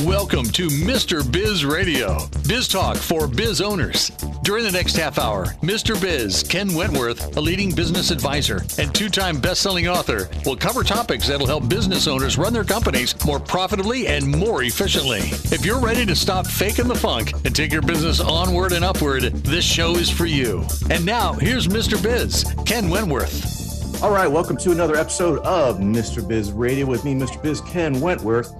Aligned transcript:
Welcome 0.00 0.46
to 0.46 0.66
Mr. 0.68 1.30
Biz 1.30 1.64
Radio, 1.64 2.26
biz 2.48 2.66
talk 2.66 2.96
for 2.96 3.28
biz 3.28 3.60
owners. 3.60 4.10
During 4.42 4.64
the 4.64 4.72
next 4.72 4.96
half 4.96 5.18
hour, 5.18 5.46
Mr. 5.62 6.00
Biz, 6.00 6.42
Ken 6.42 6.74
Wentworth, 6.74 7.36
a 7.36 7.40
leading 7.40 7.72
business 7.72 8.10
advisor 8.10 8.64
and 8.78 8.92
two 8.92 9.08
time 9.08 9.38
best 9.40 9.60
selling 9.60 9.86
author, 9.86 10.28
will 10.44 10.56
cover 10.56 10.82
topics 10.82 11.28
that'll 11.28 11.46
help 11.46 11.68
business 11.68 12.08
owners 12.08 12.36
run 12.36 12.52
their 12.52 12.64
companies 12.64 13.14
more 13.24 13.38
profitably 13.38 14.08
and 14.08 14.26
more 14.26 14.64
efficiently. 14.64 15.20
If 15.54 15.64
you're 15.64 15.78
ready 15.78 16.04
to 16.06 16.16
stop 16.16 16.46
faking 16.48 16.88
the 16.88 16.94
funk 16.96 17.32
and 17.44 17.54
take 17.54 17.70
your 17.70 17.82
business 17.82 18.18
onward 18.18 18.72
and 18.72 18.84
upward, 18.84 19.22
this 19.22 19.64
show 19.64 19.94
is 19.96 20.10
for 20.10 20.26
you. 20.26 20.64
And 20.90 21.06
now, 21.06 21.34
here's 21.34 21.68
Mr. 21.68 22.02
Biz, 22.02 22.44
Ken 22.66 22.88
Wentworth. 22.88 24.02
All 24.02 24.10
right, 24.10 24.26
welcome 24.28 24.56
to 24.56 24.72
another 24.72 24.96
episode 24.96 25.38
of 25.40 25.78
Mr. 25.78 26.26
Biz 26.26 26.50
Radio 26.50 26.86
with 26.86 27.04
me, 27.04 27.14
Mr. 27.14 27.40
Biz 27.40 27.60
Ken 27.60 28.00
Wentworth. 28.00 28.52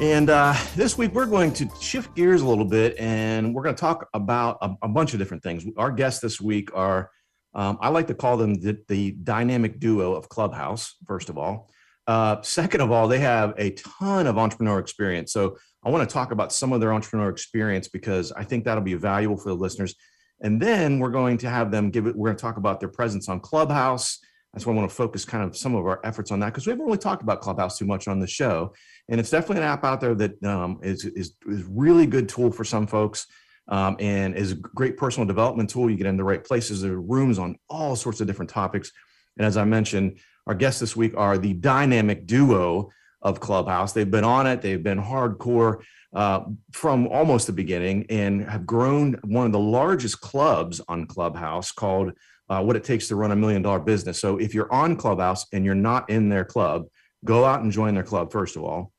And 0.00 0.30
uh, 0.30 0.54
this 0.74 0.96
week 0.96 1.12
we're 1.12 1.26
going 1.26 1.52
to 1.52 1.68
shift 1.80 2.16
gears 2.16 2.40
a 2.40 2.46
little 2.46 2.64
bit 2.64 2.96
and 2.98 3.54
we're 3.54 3.62
going 3.62 3.74
to 3.74 3.80
talk 3.80 4.08
about 4.14 4.58
a, 4.62 4.70
a 4.82 4.88
bunch 4.88 5.12
of 5.12 5.18
different 5.18 5.42
things. 5.42 5.64
Our 5.76 5.92
guests 5.92 6.20
this 6.20 6.40
week 6.40 6.70
are, 6.74 7.10
um, 7.54 7.78
I 7.80 7.90
like 7.90 8.06
to 8.06 8.14
call 8.14 8.36
them 8.36 8.54
the, 8.54 8.78
the, 8.88 9.12
dynamic 9.12 9.78
duo 9.78 10.14
of 10.14 10.28
Clubhouse, 10.28 10.96
first 11.06 11.28
of 11.28 11.36
all. 11.36 11.70
Uh, 12.06 12.40
second 12.42 12.80
of 12.80 12.90
all, 12.90 13.06
they 13.06 13.18
have 13.18 13.54
a 13.58 13.70
ton 13.72 14.26
of 14.26 14.38
entrepreneur 14.38 14.78
experience. 14.78 15.32
So 15.32 15.58
I 15.84 15.90
want 15.90 16.08
to 16.08 16.12
talk 16.12 16.32
about 16.32 16.52
some 16.52 16.72
of 16.72 16.80
their 16.80 16.92
entrepreneur 16.92 17.28
experience 17.28 17.88
because 17.88 18.32
I 18.32 18.44
think 18.44 18.64
that'll 18.64 18.82
be 18.82 18.94
valuable 18.94 19.36
for 19.36 19.50
the 19.50 19.56
listeners. 19.56 19.94
And 20.40 20.60
then 20.60 20.98
we're 20.98 21.10
going 21.10 21.38
to 21.38 21.50
have 21.50 21.70
them 21.70 21.90
give 21.90 22.06
it, 22.06 22.16
we're 22.16 22.30
going 22.30 22.38
to 22.38 22.42
talk 22.42 22.56
about 22.56 22.80
their 22.80 22.88
presence 22.88 23.28
on 23.28 23.40
Clubhouse. 23.40 24.18
That's 24.52 24.66
why 24.66 24.72
I 24.72 24.76
want 24.76 24.90
to 24.90 24.94
focus 24.94 25.24
kind 25.24 25.44
of 25.44 25.56
some 25.56 25.74
of 25.74 25.86
our 25.86 26.00
efforts 26.04 26.30
on 26.30 26.40
that 26.40 26.46
because 26.46 26.66
we 26.66 26.70
haven't 26.70 26.84
really 26.84 26.98
talked 26.98 27.22
about 27.22 27.40
Clubhouse 27.40 27.78
too 27.78 27.86
much 27.86 28.06
on 28.06 28.20
the 28.20 28.26
show 28.26 28.72
and 29.08 29.20
it's 29.20 29.30
definitely 29.30 29.58
an 29.58 29.68
app 29.68 29.84
out 29.84 30.00
there 30.00 30.14
that 30.14 30.42
um, 30.44 30.78
is 30.82 31.04
is 31.04 31.34
is 31.46 31.64
really 31.64 32.06
good 32.06 32.28
tool 32.28 32.50
for 32.50 32.64
some 32.64 32.86
folks. 32.86 33.26
Um, 33.68 33.96
and 34.00 34.34
is 34.34 34.50
a 34.50 34.56
great 34.56 34.96
personal 34.96 35.24
development 35.24 35.70
tool. 35.70 35.88
You 35.88 35.96
get 35.96 36.08
in 36.08 36.16
the 36.16 36.24
right 36.24 36.42
places. 36.42 36.82
There 36.82 36.94
are 36.94 37.00
rooms 37.00 37.38
on 37.38 37.56
all 37.70 37.94
sorts 37.94 38.20
of 38.20 38.26
different 38.26 38.50
topics. 38.50 38.90
And 39.38 39.46
as 39.46 39.56
I 39.56 39.64
mentioned, 39.64 40.18
our 40.48 40.54
guests 40.54 40.80
this 40.80 40.96
week 40.96 41.16
are 41.16 41.38
the 41.38 41.54
dynamic 41.54 42.26
duo 42.26 42.90
of 43.22 43.38
Clubhouse. 43.38 43.92
They've 43.92 44.10
been 44.10 44.24
on 44.24 44.48
it. 44.48 44.62
They've 44.62 44.82
been 44.82 45.00
hardcore 45.00 45.80
uh, 46.12 46.40
from 46.72 47.06
almost 47.06 47.46
the 47.46 47.52
beginning 47.52 48.06
and 48.10 48.44
have 48.48 48.66
grown 48.66 49.14
one 49.22 49.46
of 49.46 49.52
the 49.52 49.60
largest 49.60 50.20
clubs 50.20 50.80
on 50.88 51.06
Clubhouse 51.06 51.70
called 51.70 52.12
uh, 52.52 52.62
What 52.62 52.76
It 52.76 52.84
Takes 52.84 53.08
to 53.08 53.16
Run 53.16 53.32
a 53.32 53.36
Million 53.36 53.62
Dollar 53.62 53.78
Business. 53.78 54.20
So 54.20 54.36
if 54.36 54.52
you're 54.52 54.70
on 54.70 54.96
Clubhouse 54.96 55.46
and 55.54 55.64
you're 55.64 55.74
not 55.74 56.10
in 56.10 56.28
their 56.28 56.44
club, 56.44 56.84
go 57.24 57.46
out 57.46 57.62
and 57.62 57.72
join 57.72 57.94
their 57.94 58.02
club, 58.02 58.30
first 58.30 58.56
of 58.56 58.62
all. 58.62 58.92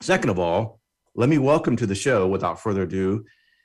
Second 0.00 0.30
of 0.30 0.38
all, 0.38 0.78
let 1.16 1.28
me 1.28 1.38
welcome 1.38 1.74
to 1.76 1.86
the 1.86 1.94
show, 1.94 2.28
without 2.28 2.62
further 2.62 2.82
ado, 2.82 3.24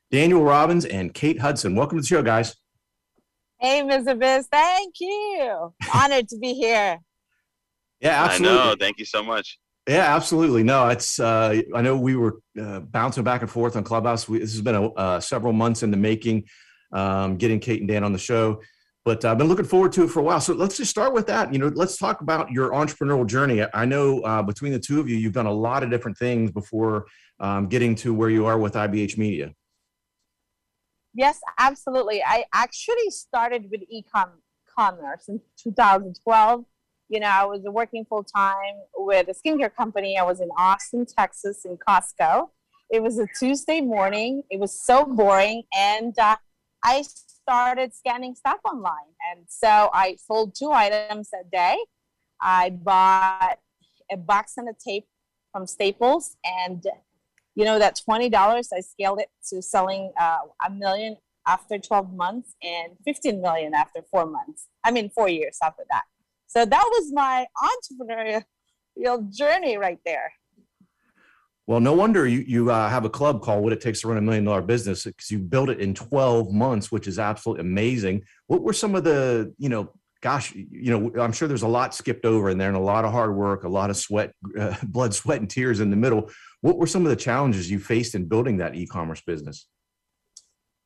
Daniel 0.10 0.44
Robbins 0.44 0.86
and 0.86 1.14
Kate 1.14 1.40
Hudson. 1.40 1.76
Welcome 1.76 2.00
to 2.00 2.02
the 2.02 2.08
show, 2.08 2.24
guys. 2.24 2.56
Hey, 3.60 3.84
Mr. 3.84 4.18
Biz. 4.18 4.48
Thank 4.52 4.96
you. 5.00 5.74
Honored 5.94 6.28
to 6.30 6.40
be 6.40 6.56
here. 6.56 6.98
Yeah, 8.02 8.24
absolutely. 8.24 8.58
I 8.58 8.66
know. 8.66 8.76
Thank 8.80 8.98
you 8.98 9.06
so 9.06 9.24
much. 9.24 9.60
Yeah, 9.88 10.16
absolutely. 10.16 10.64
No, 10.64 10.90
it's. 10.90 11.20
Uh, 11.20 11.62
I 11.76 11.82
know 11.84 11.96
we 11.96 12.16
were 12.16 12.40
uh, 12.60 12.80
bouncing 12.80 13.24
back 13.24 13.42
and 13.42 13.50
forth 13.50 13.76
on 13.76 13.84
Clubhouse. 13.84 14.28
We, 14.28 14.40
this 14.40 14.54
has 14.54 14.62
been 14.62 14.76
a, 14.76 14.88
uh, 14.94 15.20
several 15.20 15.54
months 15.54 15.84
in 15.84 15.92
the 15.92 15.98
making, 15.98 16.46
um, 16.92 17.38
getting 17.38 17.60
Kate 17.60 17.80
and 17.80 17.88
Dan 17.88 18.04
on 18.04 18.12
the 18.12 18.20
show 18.20 18.62
but 19.06 19.24
I've 19.24 19.38
been 19.38 19.48
looking 19.48 19.66
forward 19.66 19.94
to 19.94 20.04
it 20.04 20.10
for 20.10 20.20
a 20.20 20.24
while. 20.24 20.42
So 20.42 20.54
let's 20.54 20.78
just 20.78 20.90
start 20.90 21.14
with 21.14 21.28
that. 21.28 21.54
You 21.54 21.60
know, 21.60 21.72
let's 21.76 21.96
talk 21.96 22.22
about 22.22 22.50
your 22.50 22.72
entrepreneurial 22.72 23.28
journey. 23.28 23.64
I 23.72 23.86
know 23.86 24.22
uh, 24.22 24.42
between 24.42 24.74
the 24.74 24.80
two 24.80 25.00
of 25.00 25.08
you, 25.08 25.16
you've 25.16 25.34
done 25.34 25.46
a 25.46 25.54
lot 25.54 25.84
of 25.84 25.92
different 25.92 26.18
things 26.18 26.52
before 26.52 27.06
um, 27.40 27.68
getting 27.68 27.94
to 27.98 28.16
where 28.16 28.32
you 28.32 28.48
are 28.48 28.58
with 28.58 28.74
IBH 28.74 29.16
Media. 29.20 29.54
Yes, 31.14 31.40
absolutely. 31.60 32.24
I 32.24 32.46
actually 32.52 33.12
started 33.12 33.70
with 33.70 33.82
e-commerce 33.90 35.30
in 35.30 35.40
2012. 35.62 36.66
You 37.08 37.20
know, 37.20 37.28
I 37.28 37.46
was 37.46 37.62
working 37.62 38.06
full 38.06 38.24
time 38.24 38.74
with 38.96 39.28
a 39.30 39.34
skincare 39.34 39.74
company. 39.74 40.18
I 40.18 40.24
was 40.24 40.42
in 40.42 40.50
Austin, 40.58 41.06
Texas, 41.06 41.64
in 41.64 41.78
Costco. 41.78 42.50
It 42.90 43.04
was 43.04 43.20
a 43.20 43.28
Tuesday 43.38 43.82
morning. 43.82 44.42
It 44.50 44.60
was 44.60 44.84
so 44.84 45.06
boring, 45.06 45.64
and 45.76 46.18
uh, 46.18 46.38
I 46.84 47.04
started 47.48 47.94
scanning 47.94 48.34
stuff 48.34 48.60
online. 48.66 49.14
And 49.32 49.46
so 49.48 49.90
I 49.94 50.16
sold 50.16 50.56
two 50.56 50.72
items 50.72 51.30
a 51.34 51.48
day. 51.48 51.78
I 52.42 52.72
bought 52.72 53.60
a 54.12 54.18
box 54.18 54.54
and 54.58 54.68
a 54.68 54.74
tape 54.74 55.06
from 55.52 55.68
Staples. 55.68 56.38
And, 56.44 56.84
you 57.54 57.66
know, 57.66 57.78
that 57.78 58.00
$20, 58.08 58.34
I 58.74 58.80
scaled 58.82 59.20
it 59.20 59.30
to 59.50 59.62
selling 59.62 60.12
uh, 60.20 60.40
a 60.68 60.72
million 60.72 61.18
after 61.48 61.78
12 61.78 62.14
months 62.14 62.56
and 62.64 62.94
15 63.06 63.40
million 63.42 63.76
after 63.76 64.02
four 64.10 64.26
months. 64.26 64.68
I 64.84 64.90
mean, 64.90 65.12
four 65.12 65.30
years 65.30 65.60
after 65.64 65.84
that. 65.92 66.04
So 66.48 66.66
that 66.66 66.90
was 66.94 67.12
my 67.14 67.46
entrepreneurial 67.62 68.44
journey 69.32 69.78
right 69.78 70.00
there. 70.04 70.34
Well, 71.68 71.80
no 71.80 71.94
wonder 71.94 72.28
you 72.28 72.44
you 72.48 72.70
uh, 72.70 72.90
have 72.90 73.06
a 73.06 73.10
club 73.10 73.42
called 73.42 73.64
"What 73.64 73.74
It 73.74 73.82
Takes 73.82 74.02
to 74.02 74.08
Run 74.08 74.18
a 74.18 74.22
Million 74.22 74.44
Dollar 74.44 74.62
Business" 74.62 75.04
because 75.04 75.32
you 75.32 75.40
built 75.40 75.70
it 75.70 75.80
in 75.80 75.96
12 75.96 76.52
months, 76.52 76.92
which 76.92 77.08
is 77.08 77.18
absolutely 77.18 77.62
amazing. 77.62 78.24
What 78.48 78.62
were 78.62 78.74
some 78.74 78.94
of 78.94 79.04
the 79.04 79.54
you 79.58 79.70
know, 79.70 79.92
gosh, 80.22 80.54
you 80.54 80.92
know, 80.92 81.22
I'm 81.22 81.32
sure 81.32 81.48
there's 81.48 81.64
a 81.64 81.68
lot 81.68 81.96
skipped 81.96 82.26
over 82.26 82.52
in 82.52 82.60
there 82.60 82.68
and 82.68 82.78
a 82.78 82.82
lot 82.82 83.04
of 83.04 83.12
hard 83.12 83.36
work, 83.36 83.64
a 83.64 83.70
lot 83.70 83.90
of 83.90 83.98
sweat, 83.98 84.32
uh, 84.60 84.76
blood, 84.84 85.16
sweat, 85.16 85.40
and 85.40 85.50
tears 85.50 85.80
in 85.80 85.90
the 85.90 85.96
middle. 85.96 86.30
What 86.62 86.78
were 86.78 86.88
some 86.88 87.04
of 87.04 87.10
the 87.10 87.16
challenges 87.16 87.70
you 87.70 87.80
faced 87.80 88.14
in 88.14 88.26
building 88.28 88.58
that 88.58 88.76
e-commerce 88.76 89.22
business? 89.22 89.68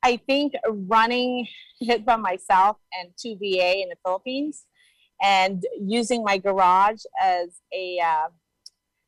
I 0.01 0.16
think 0.16 0.53
running 0.66 1.45
it 1.81 2.06
by 2.06 2.16
myself 2.16 2.78
and 2.97 3.09
two 3.22 3.35
VA 3.35 3.81
in 3.81 3.89
the 3.89 3.97
Philippines, 4.06 4.63
and 5.22 5.62
using 5.78 6.23
my 6.23 6.38
garage 6.38 7.03
as 7.22 7.59
a 7.73 8.00
uh, 8.00 8.29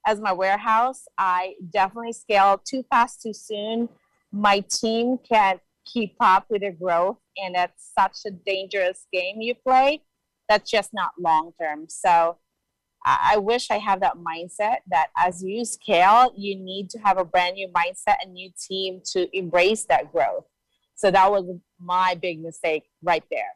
as 0.05 0.19
my 0.19 0.33
warehouse. 0.33 1.05
I 1.17 1.55
definitely 1.71 2.13
scaled 2.13 2.61
too 2.65 2.83
fast 2.89 3.21
too 3.21 3.33
soon. 3.33 3.89
My 4.31 4.61
team 4.61 5.17
can't 5.17 5.59
keep 5.85 6.15
up 6.19 6.45
with 6.49 6.61
the 6.61 6.71
growth, 6.71 7.17
and 7.37 7.55
that's 7.55 7.91
such 7.97 8.17
a 8.25 8.31
dangerous 8.31 9.07
game 9.11 9.41
you 9.41 9.55
play. 9.55 10.01
That's 10.47 10.69
just 10.69 10.93
not 10.93 11.11
long 11.19 11.53
term. 11.59 11.85
So 11.87 12.37
I 13.03 13.37
wish 13.37 13.71
I 13.71 13.79
have 13.79 13.99
that 14.01 14.17
mindset 14.17 14.77
that 14.89 15.07
as 15.17 15.43
you 15.43 15.65
scale, 15.65 16.31
you 16.37 16.55
need 16.55 16.89
to 16.91 16.99
have 16.99 17.17
a 17.17 17.25
brand 17.25 17.55
new 17.55 17.67
mindset 17.69 18.17
and 18.21 18.33
new 18.33 18.51
team 18.67 19.01
to 19.13 19.35
embrace 19.35 19.85
that 19.85 20.11
growth. 20.11 20.45
So 20.95 21.09
that 21.09 21.31
was 21.31 21.45
my 21.79 22.13
big 22.13 22.43
mistake 22.43 22.83
right 23.01 23.23
there. 23.31 23.53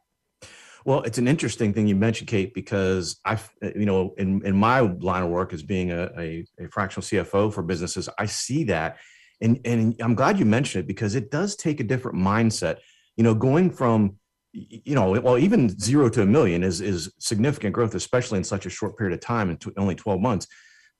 Well, 0.86 1.02
it's 1.02 1.18
an 1.18 1.26
interesting 1.26 1.74
thing 1.74 1.88
you 1.88 1.96
mentioned, 1.96 2.28
Kate, 2.28 2.54
because 2.54 3.18
I've, 3.24 3.50
you 3.60 3.86
know, 3.86 4.14
in, 4.18 4.40
in 4.46 4.56
my 4.56 4.78
line 4.78 5.24
of 5.24 5.30
work 5.30 5.52
as 5.52 5.64
being 5.64 5.90
a, 5.90 6.08
a, 6.16 6.46
a 6.60 6.68
fractional 6.70 7.02
CFO 7.02 7.52
for 7.52 7.64
businesses, 7.64 8.08
I 8.20 8.26
see 8.26 8.62
that. 8.64 8.98
And, 9.40 9.58
and 9.64 9.96
I'm 10.00 10.14
glad 10.14 10.38
you 10.38 10.44
mentioned 10.44 10.84
it 10.84 10.86
because 10.86 11.16
it 11.16 11.32
does 11.32 11.56
take 11.56 11.80
a 11.80 11.84
different 11.84 12.16
mindset. 12.16 12.76
You 13.16 13.24
know, 13.24 13.34
going 13.34 13.72
from, 13.72 14.14
you 14.52 14.94
know, 14.94 15.10
well, 15.20 15.38
even 15.38 15.76
zero 15.76 16.08
to 16.08 16.22
a 16.22 16.26
million 16.26 16.62
is, 16.62 16.80
is 16.80 17.12
significant 17.18 17.74
growth, 17.74 17.96
especially 17.96 18.38
in 18.38 18.44
such 18.44 18.64
a 18.64 18.70
short 18.70 18.96
period 18.96 19.12
of 19.12 19.20
time, 19.20 19.50
in 19.50 19.58
only 19.76 19.96
12 19.96 20.20
months. 20.20 20.46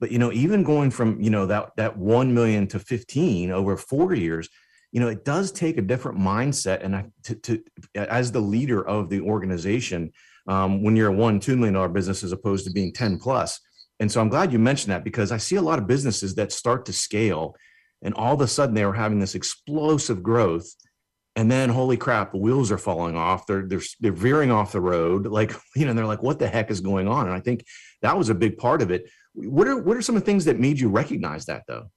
But, 0.01 0.11
you 0.11 0.19
know, 0.19 0.33
even 0.33 0.65
going 0.65 0.91
from, 0.91 1.21
you 1.21 1.31
know, 1.31 1.47
that, 1.47 1.71
that 1.77 1.97
1 1.97 2.35
million 2.35 2.67
to 2.69 2.81
15 2.81 3.53
over 3.53 3.77
four 3.77 4.15
years, 4.15 4.49
you 4.97 5.03
know, 5.03 5.09
it 5.09 5.27
does 5.27 5.53
take 5.53 5.77
a 5.77 5.83
different 5.83 6.19
mindset. 6.19 6.83
And 6.83 7.13
to, 7.25 7.35
to 7.35 7.63
as 7.95 8.33
the 8.33 8.41
leader 8.41 8.83
of 8.89 9.11
the 9.11 9.21
organization, 9.21 10.11
um, 10.49 10.83
when 10.83 10.97
you're 10.97 11.11
a 11.11 11.13
one, 11.13 11.39
$2 11.39 11.59
million 11.59 11.93
business 11.93 12.25
as 12.25 12.33
opposed 12.33 12.65
to 12.65 12.73
being 12.73 12.95
10 12.95 13.19
plus. 13.19 13.61
And 14.01 14.11
so 14.11 14.23
I'm 14.23 14.31
glad 14.31 14.55
you 14.55 14.59
mentioned 14.59 14.93
that 14.93 15.05
because 15.05 15.33
I 15.33 15.37
see 15.37 15.57
a 15.57 15.61
lot 15.61 15.79
of 15.79 15.87
businesses 15.87 16.35
that 16.37 16.51
start 16.51 16.87
to 16.87 16.95
scale 16.95 17.55
and 18.01 18.15
all 18.15 18.33
of 18.33 18.41
a 18.41 18.47
sudden 18.47 18.75
they 18.75 18.87
were 18.87 18.95
having 18.95 19.19
this 19.19 19.35
explosive 19.35 20.23
growth 20.23 20.67
and 21.35 21.51
then 21.51 21.69
holy 21.69 21.99
crap 21.99 22.33
the 22.33 22.39
wheels 22.39 22.73
are 22.73 22.79
falling 22.79 23.17
off 23.17 23.47
they're 23.47 23.67
they're 23.67 23.83
they're 24.01 24.13
veering 24.13 24.51
off 24.51 24.73
the 24.73 24.81
road 24.81 25.27
like 25.39 25.53
you 25.75 25.87
know 25.87 25.95
they're 25.95 26.07
like 26.07 26.23
what 26.23 26.39
the 26.39 26.47
heck 26.47 26.71
is 26.71 26.81
going 26.81 27.09
on 27.09 27.27
and 27.27 27.35
i 27.35 27.41
think 27.41 27.65
that 28.03 28.17
was 28.17 28.29
a 28.29 28.35
big 28.35 28.59
part 28.59 28.83
of 28.83 28.91
it 28.91 29.09
what 29.35 29.67
are 29.67 29.77
what 29.77 29.97
are 29.97 30.03
some 30.03 30.15
of 30.15 30.23
the 30.23 30.27
things 30.27 30.45
that 30.45 30.59
made 30.59 30.79
you 30.79 30.89
recognize 30.89 31.47
that 31.47 31.63
though 31.67 31.91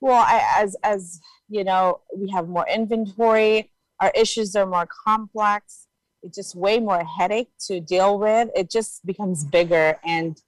well 0.00 0.24
I, 0.26 0.42
as 0.58 0.76
as 0.82 1.20
you 1.56 1.64
know 1.64 2.00
we 2.16 2.26
have 2.30 2.46
more 2.48 2.66
inventory 2.68 3.70
our 4.02 4.12
issues 4.16 4.56
are 4.56 4.66
more 4.66 4.88
complex. 5.06 5.86
It's 6.24 6.36
just 6.36 6.56
way 6.56 6.80
more 6.80 7.04
headache 7.04 7.50
to 7.66 7.78
deal 7.80 8.18
with. 8.18 8.50
It 8.56 8.68
just 8.68 9.06
becomes 9.06 9.44
bigger 9.44 9.96
and 10.04 10.40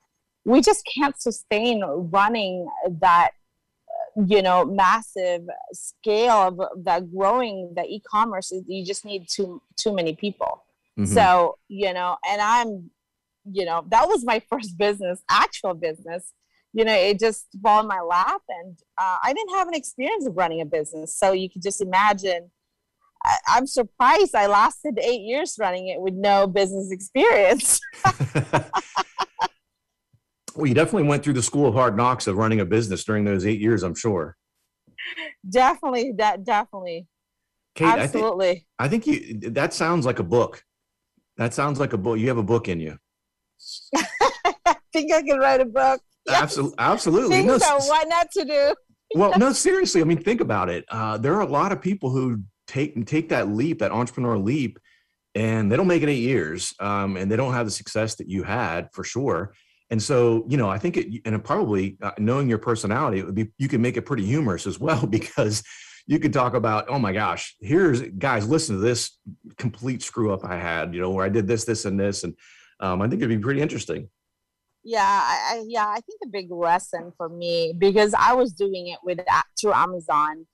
we 0.45 0.61
just 0.61 0.85
can't 0.93 1.19
sustain 1.21 1.83
running 1.85 2.69
that 3.01 3.31
you 4.17 4.43
know 4.43 4.65
massive 4.65 5.43
scale 5.73 6.41
of 6.49 6.85
that 6.85 7.13
growing 7.15 7.73
the 7.77 7.85
e-commerce. 7.85 8.53
You 8.67 8.85
just 8.85 9.05
need 9.05 9.29
too 9.29 9.63
too 9.77 9.93
many 9.95 10.15
people. 10.15 10.63
Mm-hmm. 10.97 11.13
so 11.13 11.59
you 11.67 11.93
know 11.93 12.17
and 12.31 12.41
i'm 12.41 12.89
you 13.51 13.65
know 13.65 13.85
that 13.89 14.07
was 14.07 14.25
my 14.25 14.41
first 14.49 14.79
business 14.79 15.25
actual 15.29 15.75
business 15.75 16.33
you 16.75 16.85
know, 16.85 16.93
it 16.93 17.21
just 17.21 17.47
fell 17.63 17.81
in 17.81 17.87
my 17.87 18.01
lap. 18.01 18.43
And 18.49 18.77
uh, 18.99 19.19
I 19.23 19.33
didn't 19.33 19.55
have 19.55 19.69
an 19.69 19.75
experience 19.75 20.27
of 20.27 20.37
running 20.37 20.61
a 20.61 20.67
business. 20.67 21.17
So 21.17 21.33
you 21.33 21.49
could 21.49 21.63
just 21.63 21.81
imagine. 21.81 22.51
I, 23.25 23.37
I'm 23.49 23.67
surprised 23.67 24.35
I 24.35 24.49
lasted 24.49 24.99
eight 25.01 25.23
years 25.23 25.55
running 25.59 25.89
it 25.89 26.01
with 26.01 26.15
no 26.15 26.49
business 26.49 26.91
experience. 26.91 27.81
well, 30.57 30.67
you 30.67 30.75
definitely 30.75 31.09
went 31.09 31.23
through 31.23 31.35
the 31.35 31.43
school 31.43 31.69
of 31.69 31.75
hard 31.75 31.97
knocks 31.97 32.27
of 32.27 32.37
running 32.37 32.59
a 32.61 32.67
business 32.67 33.05
during 33.05 33.25
those 33.25 33.47
eight 33.47 33.61
years, 33.61 33.85
I'm 33.85 33.95
sure. 33.95 34.37
Definitely, 35.49 36.13
that 36.19 36.45
definitely. 36.45 37.07
Kate, 37.77 37.87
Absolutely. 37.87 38.67
I 38.79 38.89
think, 38.89 39.07
I 39.07 39.13
think 39.13 39.43
you 39.43 39.51
that 39.51 39.73
sounds 39.75 40.07
like 40.07 40.19
a 40.19 40.25
book. 40.25 40.63
That 41.37 41.55
sounds 41.55 41.79
like 41.81 41.93
a 41.93 41.99
book. 41.99 42.19
You 42.19 42.29
have 42.29 42.39
a 42.39 42.43
book 42.43 42.69
in 42.69 42.81
you. 42.81 42.99
I 44.67 44.77
think 44.93 45.13
I 45.13 45.23
can 45.23 45.39
write 45.39 45.61
a 45.61 45.65
book. 45.65 46.01
Yes. 46.27 46.43
Absolutely. 46.43 46.77
Absolutely. 46.79 47.43
No, 47.43 47.55
are 47.55 47.81
what 47.81 48.09
not 48.09 48.31
to 48.33 48.45
do. 48.45 48.75
well, 49.15 49.39
no, 49.39 49.53
seriously. 49.53 50.01
I 50.01 50.05
mean, 50.05 50.23
think 50.23 50.41
about 50.41 50.69
it. 50.71 50.85
Uh, 50.89 51.19
there 51.19 51.35
are 51.35 51.43
a 51.43 51.47
lot 51.47 51.73
of 51.73 51.81
people 51.81 52.11
who 52.11 52.43
take 52.67 53.07
take 53.07 53.29
that 53.29 53.49
leap, 53.49 53.81
that 53.81 53.93
entrepreneur 53.93 54.39
leap, 54.39 54.79
and 55.35 55.71
they 55.71 55.77
don't 55.77 55.87
make 55.87 56.03
it 56.03 56.09
eight 56.09 56.23
years, 56.23 56.75
um, 56.81 57.17
and 57.17 57.31
they 57.31 57.37
don't 57.37 57.53
have 57.53 57.67
the 57.67 57.73
success 57.73 58.15
that 58.17 58.29
you 58.29 58.43
had 58.43 58.89
for 58.93 59.05
sure. 59.05 59.55
And 59.91 60.03
so, 60.03 60.47
you 60.49 60.57
know, 60.57 60.69
I 60.69 60.79
think 60.79 60.97
it, 60.97 61.23
and 61.25 61.35
it 61.35 61.45
probably 61.45 61.99
uh, 62.03 62.13
knowing 62.19 62.49
your 62.49 62.59
personality, 62.59 63.19
it 63.19 63.27
would 63.27 63.35
be 63.35 63.53
you 63.59 63.69
can 63.69 63.83
make 63.83 63.97
it 63.97 64.03
pretty 64.03 64.25
humorous 64.25 64.67
as 64.67 64.81
well 64.81 65.07
because 65.19 65.63
you 66.07 66.19
could 66.19 66.33
talk 66.33 66.55
about, 66.55 66.87
oh 66.89 66.99
my 66.99 67.13
gosh, 67.13 67.55
here's 67.61 68.03
guys, 68.03 68.49
listen 68.49 68.77
to 68.77 68.81
this 68.81 69.19
complete 69.57 70.03
screw 70.03 70.33
up 70.33 70.45
I 70.45 70.57
had, 70.57 70.95
you 70.95 71.01
know, 71.01 71.11
where 71.11 71.25
I 71.25 71.29
did 71.29 71.47
this, 71.47 71.65
this, 71.65 71.85
and 71.85 71.99
this, 71.99 72.25
and 72.25 72.35
um, 72.81 73.01
I 73.01 73.09
think 73.09 73.23
it'd 73.23 73.37
be 73.37 73.43
pretty 73.43 73.61
interesting. 73.61 74.09
Yeah, 74.85 75.03
I, 75.03 75.57
I, 75.57 75.65
yeah, 75.67 75.87
I 75.87 76.01
think 76.01 76.21
a 76.25 76.29
big 76.29 76.51
lesson 76.51 77.13
for 77.17 77.29
me 77.29 77.75
because 77.77 78.15
I 78.15 78.35
was 78.35 78.53
doing 78.53 78.89
it 78.89 78.99
with 79.03 79.21
through 79.59 79.73
Amazon. 79.73 80.47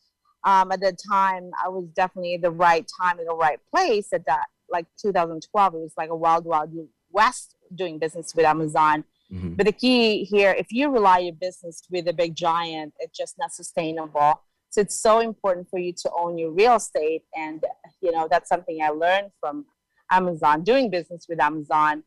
Um, 0.45 0.73
at 0.73 0.81
the 0.81 0.97
time, 1.11 1.51
I 1.63 1.69
was 1.69 1.87
definitely 1.95 2.39
the 2.39 2.51
right 2.51 2.89
time 3.01 3.19
in 3.19 3.27
the 3.27 3.35
right 3.35 3.59
place. 3.75 4.13
At 4.13 4.25
that, 4.27 4.47
like 4.71 4.87
2012, 5.03 5.75
it 5.75 5.79
was 5.79 5.93
like 5.97 6.11
a 6.11 6.17
wild, 6.17 6.45
wild 6.45 6.73
west 7.11 7.57
doing 7.75 7.99
business 7.99 8.35
with 8.35 8.47
Amazon. 8.47 9.05
Mm-hmm. 9.33 9.55
But 9.55 9.67
the 9.67 9.73
key 9.73 10.25
here, 10.25 10.53
if 10.53 10.69
you 10.71 10.91
rely 10.91 11.19
your 11.19 11.35
business 11.35 11.83
with 11.91 12.09
a 12.09 12.13
big 12.13 12.35
giant, 12.35 12.95
it's 12.99 13.17
just 13.17 13.37
not 13.39 13.53
sustainable. 13.53 14.43
So 14.71 14.81
it's 14.81 15.01
so 15.01 15.19
important 15.19 15.69
for 15.69 15.79
you 15.79 15.93
to 15.93 16.11
own 16.17 16.39
your 16.39 16.53
real 16.53 16.77
estate. 16.77 17.23
And, 17.37 17.63
you 18.01 18.13
know, 18.13 18.29
that's 18.31 18.49
something 18.49 18.81
I 18.83 18.91
learned 18.91 19.31
from 19.41 19.67
Amazon, 20.11 20.63
doing 20.63 20.91
business 20.91 21.27
with 21.29 21.41
Amazon. 21.41 22.05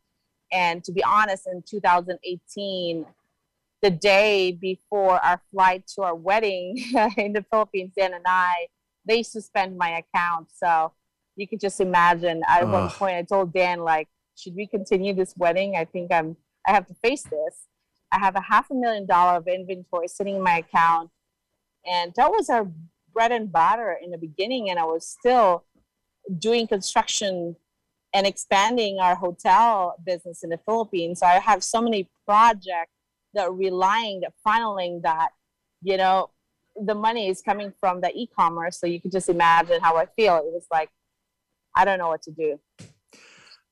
And 0.54 0.84
to 0.84 0.92
be 0.92 1.02
honest, 1.02 1.48
in 1.50 1.62
2018, 1.68 3.06
the 3.82 3.90
day 3.90 4.52
before 4.52 5.18
our 5.18 5.40
flight 5.50 5.86
to 5.94 6.02
our 6.02 6.14
wedding 6.14 6.76
in 7.16 7.32
the 7.32 7.44
Philippines, 7.50 7.92
Dan 7.96 8.14
and 8.14 8.24
I, 8.26 8.68
they 9.06 9.22
suspend 9.22 9.76
my 9.76 9.98
account. 9.98 10.48
So 10.54 10.92
you 11.36 11.48
could 11.48 11.60
just 11.60 11.80
imagine 11.80 12.42
at 12.48 12.62
Ugh. 12.62 12.72
one 12.72 12.88
point 12.88 13.16
I 13.16 13.22
told 13.22 13.52
Dan, 13.52 13.80
like, 13.80 14.08
should 14.36 14.54
we 14.54 14.66
continue 14.66 15.12
this 15.12 15.34
wedding? 15.36 15.76
I 15.76 15.84
think 15.84 16.12
I'm 16.12 16.36
I 16.66 16.72
have 16.72 16.86
to 16.86 16.94
face 16.94 17.24
this. 17.24 17.66
I 18.10 18.18
have 18.18 18.36
a 18.36 18.40
half 18.40 18.70
a 18.70 18.74
million 18.74 19.06
dollar 19.06 19.38
of 19.38 19.48
inventory 19.48 20.08
sitting 20.08 20.36
in 20.36 20.42
my 20.42 20.58
account 20.58 21.10
and 21.86 22.12
that 22.16 22.30
was 22.30 22.48
our 22.48 22.66
bread 23.12 23.32
and 23.32 23.50
butter 23.50 23.96
in 24.02 24.10
the 24.10 24.18
beginning 24.18 24.70
and 24.70 24.78
i 24.78 24.84
was 24.84 25.06
still 25.06 25.64
doing 26.38 26.66
construction 26.66 27.56
and 28.14 28.26
expanding 28.26 29.00
our 29.00 29.16
hotel 29.16 29.96
business 30.06 30.42
in 30.44 30.50
the 30.50 30.58
philippines. 30.64 31.20
So 31.20 31.26
i 31.26 31.38
have 31.40 31.62
so 31.62 31.82
many 31.82 32.08
projects 32.24 32.92
that 33.34 33.48
are 33.48 33.52
relying 33.52 34.20
that 34.20 34.32
funneling 34.46 35.02
that 35.02 35.30
you 35.82 35.96
know 35.96 36.30
the 36.76 36.94
money 36.94 37.28
is 37.28 37.40
coming 37.40 37.72
from 37.78 38.00
the 38.00 38.10
e-commerce. 38.16 38.80
So 38.80 38.86
you 38.86 39.00
can 39.00 39.10
just 39.10 39.28
imagine 39.28 39.80
how 39.82 39.96
i 39.96 40.06
feel. 40.16 40.36
It 40.36 40.44
was 40.44 40.66
like 40.70 40.88
i 41.76 41.84
don't 41.84 41.98
know 41.98 42.08
what 42.08 42.22
to 42.22 42.30
do. 42.30 42.60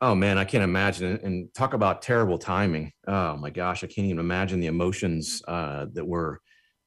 Oh 0.00 0.14
man 0.14 0.36
i 0.36 0.44
can't 0.44 0.64
imagine. 0.64 1.18
And 1.22 1.54
talk 1.54 1.72
about 1.72 2.02
terrible 2.02 2.38
timing. 2.38 2.92
Oh 3.06 3.36
my 3.36 3.50
gosh 3.50 3.84
i 3.84 3.86
can't 3.86 4.06
even 4.06 4.18
imagine 4.18 4.60
the 4.60 4.66
emotions 4.66 5.42
uh, 5.46 5.86
that 5.94 6.04
were 6.04 6.40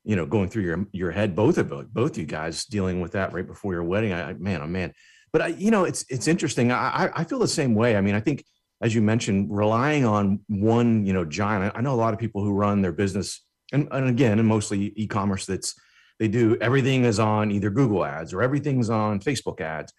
you 0.03 0.15
know 0.15 0.25
going 0.25 0.49
through 0.49 0.63
your 0.63 0.85
your 0.91 1.11
head. 1.11 1.35
Both 1.35 1.57
of 1.57 1.93
both 1.93 2.17
you 2.17 2.25
guys 2.25 2.65
dealing 2.65 2.99
with 2.99 3.13
that 3.13 3.33
right 3.33 3.47
before 3.47 3.73
your 3.73 3.83
wedding. 3.83 4.13
I, 4.13 4.33
man 4.33 4.61
oh 4.61 4.67
man 4.67 4.93
but 5.35 5.41
I, 5.41 5.47
you 5.47 5.69
know 5.69 5.83
it's 5.83 6.05
it's 6.07 6.29
interesting 6.29 6.71
i 6.71 7.09
i 7.13 7.25
feel 7.25 7.39
the 7.39 7.47
same 7.49 7.75
way 7.75 7.97
i 7.97 8.01
mean 8.01 8.15
i 8.15 8.21
think 8.21 8.45
as 8.81 8.95
you 8.95 9.01
mentioned 9.01 9.49
relying 9.51 10.05
on 10.05 10.39
one 10.47 11.05
you 11.05 11.11
know 11.11 11.25
giant 11.25 11.73
i 11.75 11.81
know 11.81 11.93
a 11.93 12.01
lot 12.05 12.13
of 12.13 12.19
people 12.21 12.41
who 12.41 12.53
run 12.53 12.81
their 12.81 12.93
business 12.93 13.43
and, 13.73 13.89
and 13.91 14.07
again 14.07 14.39
and 14.39 14.47
mostly 14.47 14.93
e-commerce 14.95 15.45
that's 15.45 15.75
they 16.19 16.29
do 16.29 16.55
everything 16.61 17.03
is 17.03 17.19
on 17.19 17.51
either 17.51 17.69
google 17.69 18.05
ads 18.05 18.33
or 18.33 18.41
everything's 18.41 18.89
on 18.89 19.19
facebook 19.19 19.59
ads 19.59 19.91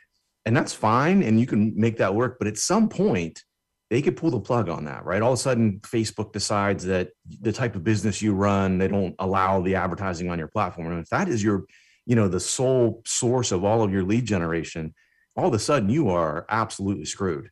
and 0.46 0.56
that's 0.56 0.72
fine 0.72 1.22
and 1.22 1.38
you 1.38 1.46
can 1.46 1.78
make 1.78 1.98
that 1.98 2.14
work 2.14 2.38
but 2.38 2.48
at 2.48 2.56
some 2.56 2.88
point 2.88 3.44
they 3.90 4.00
could 4.00 4.16
pull 4.16 4.32
the 4.32 4.40
plug 4.40 4.68
on 4.68 4.86
that, 4.86 5.04
right? 5.04 5.22
All 5.22 5.32
of 5.32 5.38
a 5.38 5.40
sudden, 5.40 5.78
Facebook 5.82 6.32
decides 6.32 6.84
that 6.86 7.10
the 7.40 7.52
type 7.52 7.76
of 7.76 7.84
business 7.84 8.20
you 8.20 8.34
run, 8.34 8.78
they 8.78 8.88
don't 8.88 9.14
allow 9.20 9.60
the 9.60 9.76
advertising 9.76 10.28
on 10.28 10.40
your 10.40 10.48
platform. 10.48 10.90
And 10.90 11.00
if 11.00 11.08
that 11.10 11.28
is 11.28 11.40
your, 11.40 11.66
you 12.04 12.16
know, 12.16 12.26
the 12.26 12.40
sole 12.40 13.02
source 13.06 13.52
of 13.52 13.62
all 13.62 13.84
of 13.84 13.92
your 13.92 14.02
lead 14.02 14.26
generation, 14.26 14.92
all 15.36 15.48
of 15.48 15.54
a 15.54 15.58
sudden 15.58 15.88
you 15.88 16.08
are 16.08 16.46
absolutely 16.48 17.04
screwed. 17.04 17.50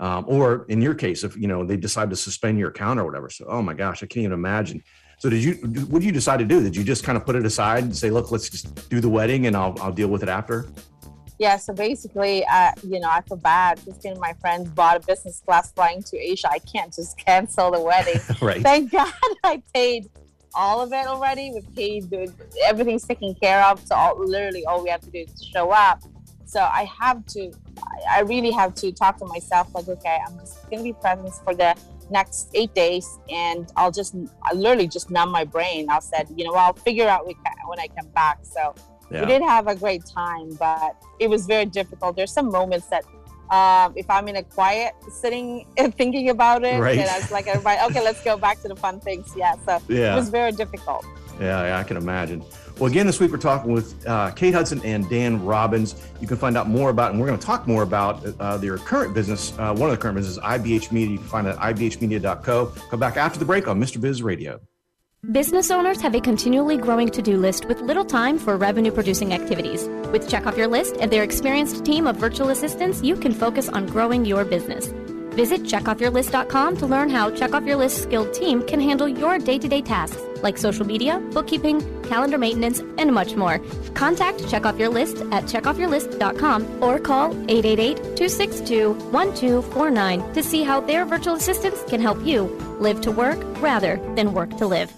Um, 0.00 0.24
or 0.28 0.64
in 0.68 0.80
your 0.80 0.94
case, 0.94 1.24
if 1.24 1.36
you 1.36 1.48
know 1.48 1.64
they 1.64 1.76
decide 1.76 2.10
to 2.10 2.16
suspend 2.16 2.58
your 2.58 2.68
account 2.68 3.00
or 3.00 3.04
whatever. 3.04 3.28
So, 3.30 3.46
oh 3.48 3.62
my 3.62 3.74
gosh, 3.74 4.02
I 4.02 4.06
can't 4.06 4.24
even 4.24 4.32
imagine. 4.32 4.82
So, 5.18 5.28
did 5.28 5.42
you? 5.42 5.54
What 5.86 6.00
did 6.00 6.04
you 6.04 6.12
decide 6.12 6.38
to 6.38 6.44
do? 6.44 6.62
Did 6.62 6.76
you 6.76 6.84
just 6.84 7.02
kind 7.02 7.18
of 7.18 7.26
put 7.26 7.34
it 7.34 7.44
aside 7.44 7.82
and 7.82 7.96
say, 7.96 8.10
"Look, 8.10 8.30
let's 8.30 8.48
just 8.48 8.88
do 8.88 9.00
the 9.00 9.08
wedding, 9.08 9.48
and 9.48 9.56
I'll 9.56 9.76
I'll 9.80 9.92
deal 9.92 10.08
with 10.08 10.22
it 10.22 10.28
after"? 10.28 10.66
yeah, 11.38 11.56
so 11.56 11.72
basically, 11.72 12.44
uh, 12.46 12.72
you 12.82 12.98
know, 12.98 13.08
I 13.08 13.20
feel 13.22 13.36
bad. 13.36 13.80
Christine 13.84 14.12
and 14.12 14.20
my 14.20 14.32
friends 14.40 14.68
bought 14.70 14.96
a 14.96 15.00
business 15.06 15.40
class 15.40 15.70
flying 15.72 16.02
to 16.04 16.18
Asia. 16.18 16.50
I 16.50 16.58
can't 16.58 16.92
just 16.92 17.16
cancel 17.16 17.70
the 17.70 17.80
wedding. 17.80 18.20
right. 18.42 18.60
Thank 18.60 18.90
God 18.90 19.12
I 19.44 19.62
paid 19.72 20.10
all 20.54 20.80
of 20.80 20.92
it 20.92 21.06
already. 21.06 21.52
We 21.52 21.60
paid 21.76 22.10
the, 22.10 22.32
everything's 22.64 23.04
taken 23.04 23.34
care 23.36 23.64
of. 23.64 23.86
So 23.86 23.94
all, 23.94 24.18
literally, 24.18 24.66
all 24.66 24.82
we 24.82 24.90
have 24.90 25.00
to 25.02 25.10
do 25.10 25.18
is 25.18 25.44
show 25.52 25.70
up. 25.70 26.02
So 26.48 26.60
I 26.60 26.90
have 26.98 27.26
to, 27.26 27.52
I 28.10 28.20
really 28.20 28.50
have 28.52 28.74
to 28.76 28.90
talk 28.90 29.18
to 29.18 29.26
myself 29.26 29.68
like, 29.74 29.86
okay, 29.86 30.18
I'm 30.26 30.38
just 30.38 30.68
gonna 30.70 30.82
be 30.82 30.94
present 30.94 31.34
for 31.44 31.54
the 31.54 31.76
next 32.10 32.48
eight 32.54 32.74
days, 32.74 33.18
and 33.28 33.70
I'll 33.76 33.90
just, 33.90 34.16
I 34.44 34.54
literally 34.54 34.88
just 34.88 35.10
numb 35.10 35.30
my 35.30 35.44
brain. 35.44 35.90
I'll 35.90 36.00
said, 36.00 36.26
you 36.34 36.46
know, 36.46 36.54
I'll 36.54 36.72
figure 36.72 37.06
out 37.06 37.26
when 37.26 37.78
I 37.78 37.88
come 37.88 38.08
back. 38.14 38.38
So 38.44 38.74
yeah. 39.10 39.20
we 39.20 39.26
did 39.26 39.42
have 39.42 39.66
a 39.66 39.74
great 39.74 40.06
time, 40.06 40.54
but 40.58 40.96
it 41.20 41.28
was 41.28 41.44
very 41.44 41.66
difficult. 41.66 42.16
There's 42.16 42.32
some 42.32 42.50
moments 42.50 42.86
that 42.86 43.04
um, 43.50 43.92
if 43.94 44.08
I'm 44.08 44.26
in 44.28 44.36
a 44.36 44.42
quiet 44.42 44.94
sitting 45.10 45.66
and 45.76 45.94
thinking 45.94 46.30
about 46.30 46.64
it, 46.64 46.80
right. 46.80 46.96
then 46.96 47.10
I 47.10 47.18
was 47.18 47.30
like, 47.30 47.46
everybody, 47.46 47.78
okay, 47.90 48.02
let's 48.02 48.24
go 48.24 48.38
back 48.38 48.62
to 48.62 48.68
the 48.68 48.76
fun 48.76 49.00
things. 49.00 49.34
Yeah. 49.36 49.54
So 49.66 49.82
yeah. 49.88 50.14
it 50.14 50.16
was 50.16 50.30
very 50.30 50.52
difficult. 50.52 51.04
Yeah, 51.38 51.62
yeah, 51.66 51.78
I 51.78 51.84
can 51.84 51.98
imagine. 51.98 52.42
Well, 52.78 52.88
again, 52.88 53.06
this 53.06 53.18
week 53.18 53.32
we're 53.32 53.38
talking 53.38 53.72
with 53.72 54.06
uh, 54.06 54.30
Kate 54.30 54.54
Hudson 54.54 54.80
and 54.84 55.08
Dan 55.10 55.44
Robbins. 55.44 55.96
You 56.20 56.28
can 56.28 56.36
find 56.36 56.56
out 56.56 56.68
more 56.68 56.90
about, 56.90 57.10
and 57.10 57.20
we're 57.20 57.26
going 57.26 57.38
to 57.38 57.44
talk 57.44 57.66
more 57.66 57.82
about 57.82 58.24
uh, 58.38 58.56
their 58.56 58.78
current 58.78 59.14
business. 59.14 59.52
Uh, 59.58 59.74
one 59.74 59.90
of 59.90 59.96
the 59.96 60.00
current 60.00 60.14
businesses, 60.14 60.38
IBH 60.38 60.92
Media. 60.92 61.14
You 61.14 61.18
can 61.18 61.26
find 61.26 61.46
it 61.48 61.56
at 61.56 61.58
ibhmedia.co. 61.58 62.66
Come 62.88 63.00
back 63.00 63.16
after 63.16 63.36
the 63.40 63.44
break 63.44 63.66
on 63.66 63.80
Mr. 63.80 64.00
Biz 64.00 64.22
Radio. 64.22 64.60
Business 65.32 65.72
owners 65.72 66.00
have 66.00 66.14
a 66.14 66.20
continually 66.20 66.76
growing 66.76 67.08
to 67.10 67.20
do 67.20 67.36
list 67.36 67.64
with 67.64 67.80
little 67.80 68.04
time 68.04 68.38
for 68.38 68.56
revenue 68.56 68.92
producing 68.92 69.34
activities. 69.34 69.88
With 70.12 70.30
Check 70.30 70.46
Off 70.46 70.56
Your 70.56 70.68
List 70.68 70.98
and 71.00 71.10
their 71.10 71.24
experienced 71.24 71.84
team 71.84 72.06
of 72.06 72.14
virtual 72.14 72.50
assistants, 72.50 73.02
you 73.02 73.16
can 73.16 73.32
focus 73.32 73.68
on 73.68 73.86
growing 73.86 74.24
your 74.24 74.44
business. 74.44 74.86
Visit 75.34 75.64
checkoffyourlist.com 75.64 76.76
to 76.76 76.86
learn 76.86 77.10
how 77.10 77.32
Check 77.32 77.54
Off 77.54 77.64
Your 77.64 77.76
List 77.76 78.04
skilled 78.04 78.32
team 78.32 78.62
can 78.62 78.80
handle 78.80 79.08
your 79.08 79.40
day 79.40 79.58
to 79.58 79.66
day 79.66 79.82
tasks 79.82 80.22
like 80.42 80.58
social 80.58 80.86
media, 80.86 81.18
bookkeeping, 81.32 81.80
calendar 82.04 82.38
maintenance, 82.38 82.80
and 82.98 83.12
much 83.12 83.34
more. 83.34 83.60
Contact 83.94 84.48
Check 84.48 84.66
Off 84.66 84.78
Your 84.78 84.88
List 84.88 85.18
at 85.32 85.44
checkoffyourlist.com 85.44 86.82
or 86.82 86.98
call 86.98 87.32
888 87.48 87.96
262 87.96 88.92
1249 89.10 90.32
to 90.34 90.42
see 90.42 90.62
how 90.62 90.80
their 90.80 91.04
virtual 91.04 91.34
assistants 91.34 91.82
can 91.88 92.00
help 92.00 92.24
you 92.24 92.44
live 92.80 93.00
to 93.02 93.10
work 93.10 93.38
rather 93.60 93.96
than 94.14 94.32
work 94.32 94.56
to 94.58 94.66
live. 94.66 94.90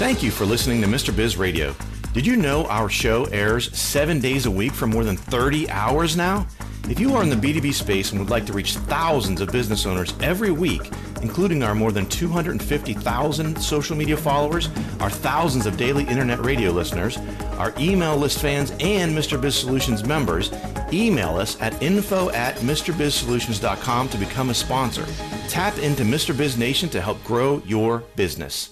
Thank 0.00 0.22
you 0.22 0.30
for 0.30 0.46
listening 0.46 0.80
to 0.80 0.86
Mr. 0.86 1.14
Biz 1.14 1.36
Radio. 1.36 1.74
Did 2.12 2.26
you 2.26 2.36
know 2.36 2.64
our 2.66 2.88
show 2.88 3.24
airs 3.26 3.76
seven 3.76 4.18
days 4.18 4.46
a 4.46 4.50
week 4.50 4.72
for 4.72 4.86
more 4.86 5.04
than 5.04 5.16
30 5.16 5.70
hours 5.70 6.16
now? 6.16 6.46
If 6.88 6.98
you 6.98 7.14
are 7.14 7.22
in 7.22 7.30
the 7.30 7.36
B2B 7.36 7.72
space 7.72 8.10
and 8.10 8.18
would 8.18 8.30
like 8.30 8.46
to 8.46 8.52
reach 8.52 8.74
thousands 8.74 9.40
of 9.40 9.52
business 9.52 9.86
owners 9.86 10.12
every 10.20 10.50
week, 10.50 10.90
including 11.22 11.62
our 11.62 11.74
more 11.74 11.92
than 11.92 12.06
250,000 12.06 13.60
social 13.60 13.96
media 13.96 14.16
followers, 14.16 14.68
our 15.00 15.10
thousands 15.10 15.66
of 15.66 15.76
daily 15.76 16.04
internet 16.04 16.44
radio 16.44 16.70
listeners, 16.70 17.18
our 17.58 17.74
email 17.78 18.16
list 18.16 18.40
fans, 18.40 18.70
and 18.80 19.16
Mr. 19.16 19.40
Biz 19.40 19.54
Solutions 19.54 20.04
members, 20.04 20.52
email 20.92 21.36
us 21.36 21.60
at 21.60 21.80
info 21.82 22.30
at 22.30 22.56
MrBizSolutions.com 22.56 24.08
to 24.08 24.18
become 24.18 24.50
a 24.50 24.54
sponsor. 24.54 25.06
Tap 25.48 25.78
into 25.78 26.02
Mr. 26.02 26.36
Biz 26.36 26.58
Nation 26.58 26.88
to 26.90 27.00
help 27.00 27.22
grow 27.24 27.62
your 27.66 28.04
business. 28.16 28.70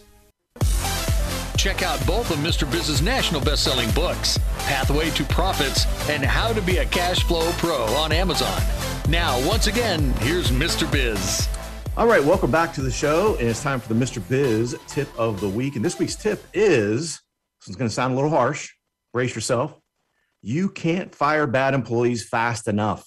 Check 1.59 1.83
out 1.83 2.05
both 2.07 2.31
of 2.31 2.37
Mr. 2.39 2.71
Biz's 2.71 3.03
national 3.03 3.41
best-selling 3.41 3.91
books, 3.91 4.39
Pathway 4.59 5.11
to 5.11 5.25
Profits 5.25 5.87
and 6.09 6.25
How 6.25 6.53
to 6.53 6.63
Be 6.63 6.77
a 6.77 6.85
Cash 6.87 7.25
Flow 7.25 7.51
Pro 7.55 7.85
on 7.97 8.13
Amazon. 8.13 8.63
Now, 9.09 9.45
once 9.45 9.67
again, 9.67 10.13
here's 10.21 10.53
Mr. 10.53 10.91
Biz. 10.91 11.49
All 11.99 12.07
right, 12.07 12.23
welcome 12.23 12.53
back 12.53 12.73
to 12.75 12.81
the 12.81 12.93
show. 12.93 13.35
And 13.41 13.49
it's 13.49 13.61
time 13.61 13.81
for 13.81 13.93
the 13.93 13.99
Mr. 13.99 14.23
Biz 14.29 14.79
tip 14.87 15.09
of 15.19 15.41
the 15.41 15.49
week. 15.49 15.75
And 15.75 15.85
this 15.85 15.99
week's 15.99 16.15
tip 16.15 16.45
is 16.55 17.21
this 17.61 17.71
is 17.71 17.75
going 17.75 17.89
to 17.89 17.93
sound 17.93 18.13
a 18.13 18.15
little 18.15 18.31
harsh. 18.31 18.71
Brace 19.13 19.35
yourself. 19.35 19.77
You 20.41 20.69
can't 20.69 21.13
fire 21.13 21.49
bad 21.49 21.75
employees 21.75 22.29
fast 22.29 22.69
enough. 22.69 23.05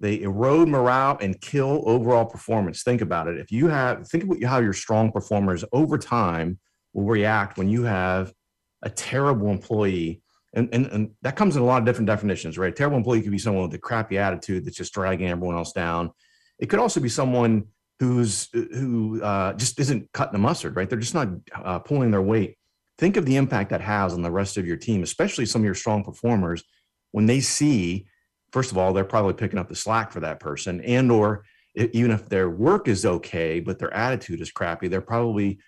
They 0.00 0.22
erode 0.22 0.68
morale 0.68 1.18
and 1.20 1.38
kill 1.42 1.82
overall 1.84 2.24
performance. 2.24 2.82
Think 2.82 3.02
about 3.02 3.28
it. 3.28 3.38
If 3.38 3.52
you 3.52 3.66
have, 3.66 4.08
think 4.08 4.24
about 4.24 4.42
how 4.44 4.60
your 4.60 4.72
strong 4.72 5.12
performers 5.12 5.62
over 5.70 5.98
time 5.98 6.58
will 6.94 7.04
react 7.04 7.58
when 7.58 7.68
you 7.68 7.82
have 7.82 8.32
a 8.80 8.88
terrible 8.88 9.50
employee. 9.50 10.22
And, 10.54 10.70
and, 10.72 10.86
and 10.86 11.10
that 11.20 11.36
comes 11.36 11.54
in 11.54 11.60
a 11.60 11.66
lot 11.66 11.82
of 11.82 11.84
different 11.84 12.06
definitions, 12.06 12.56
right? 12.56 12.72
A 12.72 12.74
terrible 12.74 12.96
employee 12.96 13.20
could 13.20 13.30
be 13.30 13.36
someone 13.38 13.64
with 13.64 13.74
a 13.74 13.78
crappy 13.78 14.16
attitude 14.16 14.64
that's 14.64 14.78
just 14.78 14.94
dragging 14.94 15.28
everyone 15.28 15.56
else 15.56 15.72
down. 15.72 16.12
It 16.58 16.70
could 16.70 16.78
also 16.78 16.98
be 17.00 17.10
someone 17.10 17.66
who's 18.00 18.48
who 18.52 19.22
uh, 19.22 19.52
just 19.54 19.78
isn't 19.78 20.12
cutting 20.12 20.32
the 20.32 20.38
mustard, 20.38 20.76
right? 20.76 20.88
They're 20.88 20.98
just 20.98 21.14
not 21.14 21.28
uh, 21.54 21.78
pulling 21.78 22.10
their 22.10 22.22
weight. 22.22 22.56
Think 22.98 23.16
of 23.16 23.26
the 23.26 23.36
impact 23.36 23.70
that 23.70 23.80
has 23.80 24.12
on 24.12 24.22
the 24.22 24.30
rest 24.30 24.56
of 24.56 24.66
your 24.66 24.76
team, 24.76 25.02
especially 25.02 25.46
some 25.46 25.62
of 25.62 25.64
your 25.64 25.74
strong 25.74 26.04
performers, 26.04 26.62
when 27.12 27.26
they 27.26 27.40
see, 27.40 28.06
first 28.52 28.70
of 28.70 28.78
all, 28.78 28.92
they're 28.92 29.04
probably 29.04 29.34
picking 29.34 29.58
up 29.58 29.68
the 29.68 29.74
slack 29.74 30.12
for 30.12 30.20
that 30.20 30.40
person, 30.40 30.80
and 30.82 31.10
or 31.10 31.44
even 31.76 32.10
if 32.10 32.28
their 32.28 32.50
work 32.50 32.86
is 32.86 33.04
okay, 33.04 33.58
but 33.58 33.78
their 33.78 33.92
attitude 33.92 34.40
is 34.40 34.52
crappy, 34.52 34.86
they're 34.86 35.00
probably, 35.00 35.58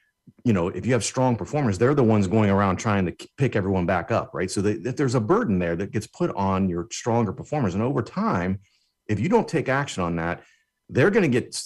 you 0.44 0.52
know, 0.52 0.68
if 0.68 0.86
you 0.86 0.92
have 0.92 1.04
strong 1.04 1.34
performers, 1.34 1.78
they're 1.78 1.94
the 1.94 2.04
ones 2.04 2.28
going 2.28 2.48
around 2.48 2.76
trying 2.76 3.06
to 3.06 3.28
pick 3.36 3.56
everyone 3.56 3.86
back 3.86 4.12
up, 4.12 4.30
right? 4.32 4.50
So 4.50 4.60
that 4.62 4.96
there's 4.96 5.16
a 5.16 5.20
burden 5.20 5.58
there 5.58 5.74
that 5.76 5.90
gets 5.90 6.06
put 6.06 6.34
on 6.36 6.68
your 6.68 6.86
stronger 6.92 7.32
performers, 7.32 7.74
and 7.74 7.82
over 7.82 8.02
time, 8.02 8.60
if 9.08 9.18
you 9.18 9.28
don't 9.28 9.48
take 9.48 9.68
action 9.68 10.02
on 10.02 10.16
that, 10.16 10.42
they're 10.88 11.10
going 11.10 11.30
to 11.30 11.40
get 11.40 11.56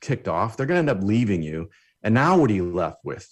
kicked 0.00 0.28
off. 0.28 0.56
They're 0.56 0.66
going 0.66 0.84
to 0.84 0.92
end 0.92 0.98
up 0.98 1.06
leaving 1.06 1.42
you. 1.42 1.70
And 2.02 2.14
now 2.14 2.36
what 2.38 2.50
are 2.50 2.54
you 2.54 2.72
left 2.72 2.98
with? 3.04 3.26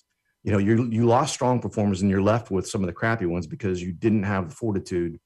You 0.44 0.52
know, 0.52 0.58
you 0.58 0.88
you 0.90 1.06
lost 1.06 1.34
strong 1.34 1.60
performers 1.60 2.02
and 2.02 2.10
you're 2.10 2.22
left 2.22 2.50
with 2.50 2.66
some 2.66 2.82
of 2.82 2.88
the 2.88 2.92
crappy 2.92 3.26
ones 3.26 3.46
because 3.46 3.80
you 3.80 3.92
didn't 3.92 4.24
have 4.24 4.48
the 4.48 4.54
fortitude 4.54 5.20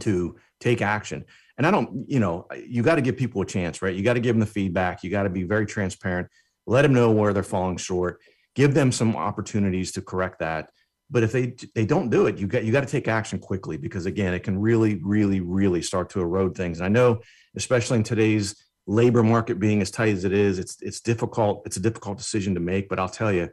to 0.00 0.36
take 0.60 0.82
action. 0.82 1.24
And 1.56 1.66
I 1.66 1.70
don't, 1.70 2.08
you 2.08 2.20
know, 2.20 2.46
you 2.66 2.82
got 2.82 2.96
to 2.96 3.02
give 3.02 3.16
people 3.16 3.42
a 3.42 3.46
chance, 3.46 3.82
right? 3.82 3.94
You 3.94 4.02
got 4.02 4.14
to 4.14 4.20
give 4.20 4.34
them 4.34 4.40
the 4.40 4.46
feedback. 4.46 5.02
You 5.02 5.10
got 5.10 5.24
to 5.24 5.30
be 5.30 5.44
very 5.44 5.66
transparent. 5.66 6.28
Let 6.66 6.82
them 6.82 6.92
know 6.92 7.10
where 7.10 7.32
they're 7.32 7.42
falling 7.42 7.76
short. 7.76 8.20
Give 8.54 8.74
them 8.74 8.92
some 8.92 9.16
opportunities 9.16 9.92
to 9.92 10.02
correct 10.02 10.40
that. 10.40 10.70
But 11.10 11.22
if 11.22 11.32
they 11.32 11.56
they 11.74 11.86
don't 11.86 12.10
do 12.10 12.26
it, 12.26 12.38
you 12.38 12.46
got 12.46 12.64
you 12.64 12.72
got 12.72 12.82
to 12.82 12.86
take 12.86 13.08
action 13.08 13.38
quickly 13.38 13.76
because 13.76 14.06
again, 14.06 14.34
it 14.34 14.40
can 14.40 14.58
really, 14.58 15.00
really, 15.02 15.40
really 15.40 15.82
start 15.82 16.10
to 16.10 16.20
erode 16.20 16.56
things. 16.56 16.78
And 16.78 16.86
I 16.86 16.88
know, 16.88 17.20
especially 17.56 17.98
in 17.98 18.04
today's 18.04 18.54
labor 18.90 19.22
market 19.22 19.60
being 19.60 19.80
as 19.80 19.90
tight 19.90 20.12
as 20.14 20.24
it 20.24 20.32
is, 20.32 20.58
it's 20.58 20.76
it's 20.82 21.00
difficult. 21.00 21.62
It's 21.64 21.76
a 21.76 21.80
difficult 21.80 22.18
decision 22.18 22.54
to 22.54 22.60
make. 22.60 22.88
But 22.88 22.98
I'll 22.98 23.08
tell 23.08 23.32
you, 23.32 23.48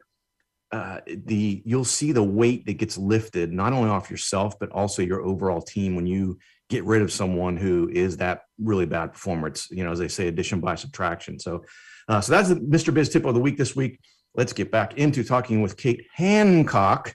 uh, 0.71 0.99
the 1.07 1.61
you'll 1.65 1.85
see 1.85 2.11
the 2.11 2.23
weight 2.23 2.65
that 2.65 2.73
gets 2.73 2.97
lifted 2.97 3.53
not 3.53 3.71
only 3.71 3.89
off 3.89 4.11
yourself 4.11 4.59
but 4.59 4.71
also 4.71 5.01
your 5.01 5.21
overall 5.21 5.61
team 5.61 5.95
when 5.95 6.07
you 6.07 6.37
get 6.69 6.83
rid 6.83 7.01
of 7.01 7.11
someone 7.11 7.55
who 7.55 7.89
is 7.93 8.17
that 8.17 8.41
really 8.59 8.85
bad 8.85 9.13
performer. 9.13 9.47
It's 9.47 9.69
you 9.69 9.83
know 9.83 9.91
as 9.91 9.99
they 9.99 10.07
say, 10.07 10.27
addition 10.27 10.59
by 10.59 10.75
subtraction. 10.75 11.39
So, 11.39 11.63
uh, 12.09 12.19
so 12.19 12.31
that's 12.33 12.49
the 12.49 12.55
Mr. 12.55 12.93
Biz 12.93 13.09
tip 13.09 13.25
of 13.25 13.35
the 13.35 13.39
week 13.39 13.57
this 13.57 13.75
week. 13.75 13.99
Let's 14.35 14.53
get 14.53 14.71
back 14.71 14.97
into 14.97 15.23
talking 15.23 15.61
with 15.61 15.77
Kate 15.77 16.05
Hancock. 16.13 17.13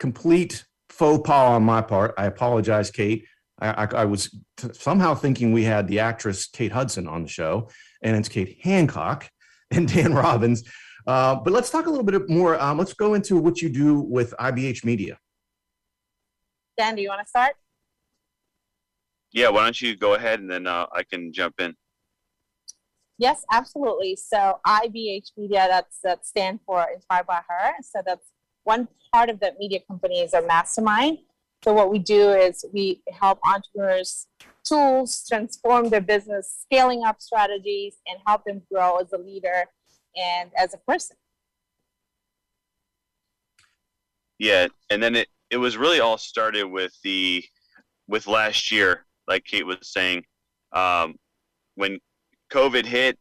Complete 0.00 0.64
faux 0.88 1.26
pas 1.26 1.50
on 1.50 1.62
my 1.62 1.82
part. 1.82 2.14
I 2.18 2.26
apologize, 2.26 2.90
Kate. 2.90 3.24
I, 3.62 3.84
I, 3.84 4.04
was 4.04 4.30
t- 4.56 4.68
somehow 4.72 5.14
thinking 5.14 5.52
we 5.52 5.62
had 5.62 5.86
the 5.86 6.00
actress 6.00 6.46
Kate 6.46 6.72
Hudson 6.72 7.06
on 7.06 7.22
the 7.22 7.28
show, 7.28 7.68
and 8.02 8.16
it's 8.16 8.28
Kate 8.28 8.58
Hancock 8.60 9.30
and 9.70 9.88
Dan 9.88 10.12
Robbins. 10.14 10.64
Uh, 11.06 11.36
but 11.36 11.52
let's 11.52 11.70
talk 11.70 11.86
a 11.86 11.90
little 11.90 12.04
bit 12.04 12.28
more. 12.28 12.60
Um, 12.60 12.78
let's 12.78 12.94
go 12.94 13.14
into 13.14 13.36
what 13.36 13.62
you 13.62 13.68
do 13.68 14.00
with 14.00 14.34
IBH 14.38 14.84
Media. 14.84 15.18
Dan, 16.76 16.96
do 16.96 17.02
you 17.02 17.08
want 17.08 17.22
to 17.22 17.28
start? 17.28 17.54
Yeah, 19.32 19.48
why 19.48 19.64
don't 19.64 19.80
you 19.80 19.96
go 19.96 20.14
ahead 20.14 20.40
and 20.40 20.50
then 20.50 20.66
uh, 20.66 20.86
I 20.92 21.02
can 21.04 21.32
jump 21.32 21.60
in. 21.60 21.74
Yes, 23.18 23.44
absolutely. 23.52 24.16
So 24.16 24.58
IBH 24.66 25.30
Media, 25.36 25.66
that's 25.68 25.98
that 26.02 26.26
stand 26.26 26.60
for 26.66 26.86
Inspired 26.92 27.26
by 27.26 27.40
Her. 27.48 27.72
So 27.82 28.00
that's 28.04 28.26
one 28.64 28.88
part 29.12 29.30
of 29.30 29.40
that 29.40 29.58
media 29.58 29.80
company 29.88 30.20
is 30.20 30.34
a 30.34 30.42
mastermind 30.42 31.18
so 31.64 31.72
what 31.72 31.90
we 31.90 31.98
do 31.98 32.30
is 32.32 32.64
we 32.72 33.02
help 33.12 33.38
entrepreneurs 33.44 34.26
tools 34.64 35.24
transform 35.28 35.88
their 35.88 36.00
business, 36.00 36.56
scaling 36.62 37.04
up 37.04 37.20
strategies, 37.20 37.96
and 38.06 38.18
help 38.26 38.44
them 38.44 38.62
grow 38.72 38.96
as 38.98 39.12
a 39.12 39.18
leader 39.18 39.64
and 40.16 40.50
as 40.56 40.74
a 40.74 40.78
person. 40.78 41.16
Yeah, 44.38 44.66
and 44.90 45.02
then 45.02 45.14
it 45.14 45.28
it 45.50 45.56
was 45.58 45.76
really 45.76 46.00
all 46.00 46.18
started 46.18 46.64
with 46.64 46.92
the 47.04 47.44
with 48.08 48.26
last 48.26 48.72
year, 48.72 49.06
like 49.28 49.44
Kate 49.44 49.66
was 49.66 49.78
saying, 49.82 50.24
um, 50.72 51.14
when 51.76 51.98
COVID 52.52 52.84
hit, 52.84 53.18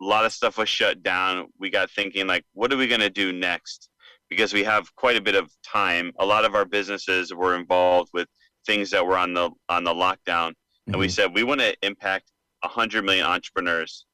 a 0.00 0.04
lot 0.04 0.24
of 0.24 0.32
stuff 0.32 0.58
was 0.58 0.68
shut 0.68 1.02
down. 1.02 1.48
We 1.58 1.70
got 1.70 1.90
thinking 1.90 2.26
like, 2.26 2.44
what 2.52 2.72
are 2.72 2.76
we 2.76 2.86
gonna 2.86 3.10
do 3.10 3.32
next? 3.32 3.89
Because 4.30 4.52
we 4.52 4.64
have 4.64 4.94
quite 4.94 5.16
a 5.16 5.20
bit 5.20 5.34
of 5.34 5.50
time. 5.62 6.12
A 6.18 6.24
lot 6.24 6.44
of 6.44 6.54
our 6.54 6.64
businesses 6.64 7.34
were 7.34 7.56
involved 7.56 8.10
with 8.14 8.28
things 8.64 8.90
that 8.90 9.04
were 9.04 9.18
on 9.18 9.34
the 9.34 9.50
on 9.68 9.84
the 9.84 9.92
lockdown, 9.92 10.50
mm-hmm. 10.50 10.92
and 10.92 10.98
we 10.98 11.06
mm-hmm. 11.06 11.12
said 11.12 11.34
we 11.34 11.42
want 11.42 11.60
to 11.60 11.76
impact 11.82 12.30
100 12.62 13.04
million 13.04 13.26
entrepreneurs. 13.26 14.06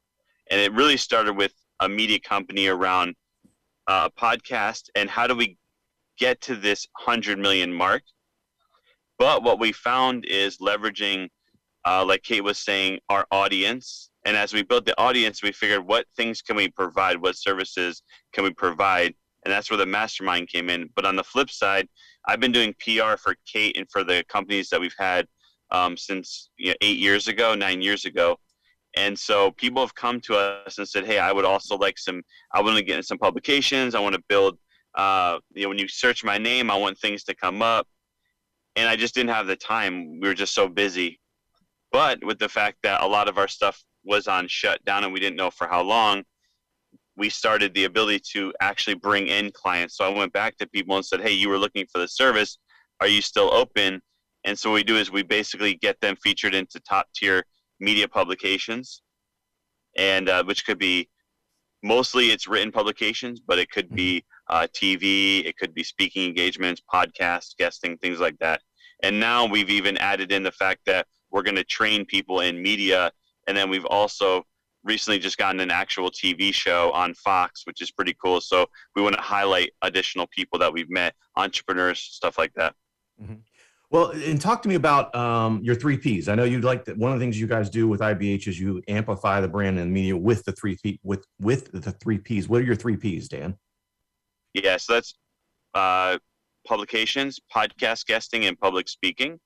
And 0.51 0.61
it 0.61 0.73
really 0.73 0.97
started 0.97 1.37
with 1.37 1.53
a 1.81 1.89
media 1.89 2.19
company 2.21 2.69
around 2.69 3.15
uh, 3.87 4.09
a 4.11 4.21
podcast 4.21 4.89
and 4.95 5.11
how 5.11 5.27
do 5.27 5.35
we 5.35 5.59
get 6.19 6.41
to 6.43 6.57
this 6.57 6.87
100 7.05 7.39
million 7.39 7.73
mark. 7.73 8.03
But 9.19 9.43
what 9.43 9.59
we 9.59 9.73
found 9.73 10.25
is 10.27 10.59
leveraging, 10.59 11.29
uh, 11.87 12.05
like 12.05 12.23
Kate 12.23 12.45
was 12.45 12.59
saying, 12.59 13.01
our 13.09 13.27
audience. 13.31 14.11
And 14.25 14.37
as 14.37 14.53
we 14.53 14.63
built 14.63 14.87
the 14.87 14.99
audience, 15.01 15.43
we 15.43 15.53
figured 15.53 15.87
what 15.87 16.07
things 16.17 16.43
can 16.43 16.57
we 16.57 16.69
provide, 16.69 17.21
what 17.21 17.37
services 17.37 18.03
can 18.33 18.45
we 18.45 18.53
provide 18.53 19.15
and 19.47 19.53
that's 19.53 19.71
where 19.71 19.77
the 19.77 19.87
mastermind 19.87 20.49
came 20.49 20.69
in. 20.69 20.91
But 20.97 21.05
on 21.05 21.15
the 21.15 21.23
flip 21.23 21.51
side, 21.51 21.89
I've 22.27 22.41
been 22.41 22.51
doing 22.51 22.75
PR 22.81 23.15
for 23.17 23.37
Kate 23.47 23.77
and 23.77 23.89
for 23.89 24.03
the 24.03 24.25
companies 24.29 24.69
that 24.71 24.81
we've 24.81 24.95
had 24.99 25.29
um, 25.71 25.97
since 25.97 26.51
you 26.57 26.71
know, 26.71 26.75
eight 26.81 26.99
years 26.99 27.29
ago, 27.29 27.55
nine 27.55 27.81
years 27.81 28.07
ago. 28.07 28.41
And 28.97 29.17
so 29.17 29.53
people 29.53 29.81
have 29.83 29.95
come 29.95 30.21
to 30.23 30.35
us 30.35 30.79
and 30.79 30.89
said, 30.89 31.07
"Hey, 31.07 31.21
I 31.21 31.31
would 31.31 31.45
also 31.45 31.77
like 31.77 31.97
some. 31.97 32.23
I 32.53 32.61
want 32.61 32.77
to 32.77 32.83
get 32.83 32.97
in 32.97 33.05
some 33.05 33.19
publications. 33.19 33.95
I 33.95 34.01
want 34.01 34.17
to 34.17 34.23
build. 34.29 34.59
Uh, 34.97 35.39
you 35.55 35.63
know, 35.63 35.69
when 35.69 35.79
you 35.79 35.87
search 35.87 36.25
my 36.25 36.39
name, 36.39 36.69
I 36.69 36.77
want 36.77 36.99
things 36.99 37.23
to 37.25 37.35
come 37.35 37.63
up." 37.63 37.87
And 38.75 38.89
I 38.89 38.97
just 38.97 39.15
didn't 39.15 39.31
have 39.31 39.47
the 39.47 39.55
time. 39.55 40.19
We 40.19 40.27
were 40.27 40.35
just 40.35 40.55
so 40.55 40.67
busy. 40.69 41.21
But 41.93 42.25
with 42.25 42.41
the 42.41 42.49
fact 42.49 42.79
that 42.83 43.01
a 43.01 43.07
lot 43.07 43.29
of 43.29 43.39
our 43.39 43.47
stuff 43.47 43.85
was 44.05 44.27
on 44.27 44.49
shutdown 44.49 45.05
and 45.05 45.13
we 45.13 45.21
didn't 45.21 45.37
know 45.37 45.53
for 45.53 45.69
how 45.69 45.83
long, 45.83 46.25
we 47.17 47.31
started 47.31 47.73
the 47.75 47.85
ability 47.85 48.21
to 48.33 48.53
actually 48.61 48.95
bring 48.95 49.29
in 49.29 49.51
clients. 49.53 49.97
So 49.97 50.05
I 50.05 50.09
went 50.09 50.33
back 50.33 50.57
to 50.59 50.67
people 50.69 50.97
and 50.97 51.05
said, 51.05 51.21
"Hey, 51.21 51.33
you 51.33 51.49
were 51.49 51.59
looking 51.59 51.87
for 51.87 51.99
the 51.99 52.09
service. 52.09 52.59
Are 53.01 53.09
you 53.09 53.23
still 53.23 53.53
open?" 53.53 54.03
And 54.45 54.59
so 54.59 54.71
what 54.71 54.77
we 54.77 54.85
do 54.85 54.97
is 54.97 55.11
we 55.11 55.23
basically 55.23 55.75
get 55.75 56.01
them 56.01 56.17
featured 56.17 56.55
into 56.55 56.81
top 56.81 57.07
tier 57.15 57.45
media 57.81 58.09
publications, 58.09 59.03
and 59.97 60.29
uh, 60.29 60.45
which 60.45 60.65
could 60.65 60.79
be 60.79 61.09
mostly 61.83 62.31
it's 62.31 62.47
written 62.47 62.73
publications, 62.73 63.41
but 63.41 63.59
it 63.59 63.71
could 63.71 63.95
be 63.95 64.25
mm-hmm. 64.51 64.57
uh, 64.57 64.67
TV, 64.75 65.45
it 65.47 65.57
could 65.57 65.75
be 65.75 65.83
speaking 65.83 66.27
engagements, 66.27 66.83
podcasts, 66.93 67.57
guesting, 67.57 67.97
things 67.99 68.21
like 68.21 68.39
that. 68.39 68.61
And 69.03 69.21
now 69.21 69.45
we've 69.45 69.71
even 69.71 69.97
added 69.99 70.33
in 70.33 70.43
the 70.43 70.53
fact 70.53 70.81
that 70.87 71.07
we're 71.31 71.43
going 71.43 71.57
to 71.57 71.65
train 71.65 72.05
people 72.05 72.41
in 72.41 72.61
media, 72.61 73.13
and 73.47 73.57
then 73.57 73.69
we've 73.69 73.85
also 73.87 74.45
recently 74.87 75.19
just 75.19 75.37
gotten 75.37 75.61
an 75.61 75.71
actual 75.71 76.11
TV 76.11 76.55
show 76.55 76.91
on 76.93 77.13
Fox, 77.15 77.63
which 77.67 77.83
is 77.83 77.91
pretty 77.91 78.17
cool. 78.23 78.41
So 78.41 78.67
we 78.95 79.03
want 79.03 79.17
to 79.17 79.21
highlight 79.21 79.73
additional 79.83 80.27
people 80.29 80.59
that 80.61 80.73
we've 80.73 80.91
met, 80.91 81.15
entrepreneurs, 81.37 81.99
stuff 81.99 82.39
like 82.39 82.55
that. 82.55 82.75
Mm-hmm. 83.23 83.35
Well, 83.91 84.11
and 84.11 84.41
talk 84.41 84.63
to 84.63 84.69
me 84.69 84.75
about 84.75 85.15
um, 85.15 85.61
your 85.63 85.77
three 85.77 85.97
Ps. 85.97 86.29
I 86.29 86.35
know 86.35 86.45
you'd 86.45 86.65
like 86.65 86.85
that. 86.87 86.99
One 86.99 87.13
of 87.13 87.19
the 87.19 87.25
things 87.25 87.39
you 87.39 87.47
guys 87.47 87.71
do 87.71 87.87
with 87.87 88.01
IBH 88.01 88.49
is 88.49 88.59
you 88.59 88.83
amplify 88.89 89.41
the 89.41 89.49
brand 89.49 89.79
and 89.79 89.89
the 89.89 89.93
media 89.93 90.17
with 90.17 90.45
the 90.45 90.53
three 90.53 90.77
P 90.83 90.99
with 91.05 91.25
with 91.41 91.71
the 91.73 91.93
three 91.93 92.19
Ps. 92.19 92.49
What 92.49 92.63
are 92.63 92.65
your 92.65 92.75
three 92.75 92.97
Ps, 92.97 93.29
Dan? 93.29 93.57
Yeah, 94.55 94.77
so 94.79 94.95
that's 94.95 95.15
uh, 95.75 96.19
publications, 96.67 97.39
podcast 97.55 98.07
guesting, 98.07 98.47
and 98.47 98.59
public 98.59 98.89
speaking. 98.89 99.39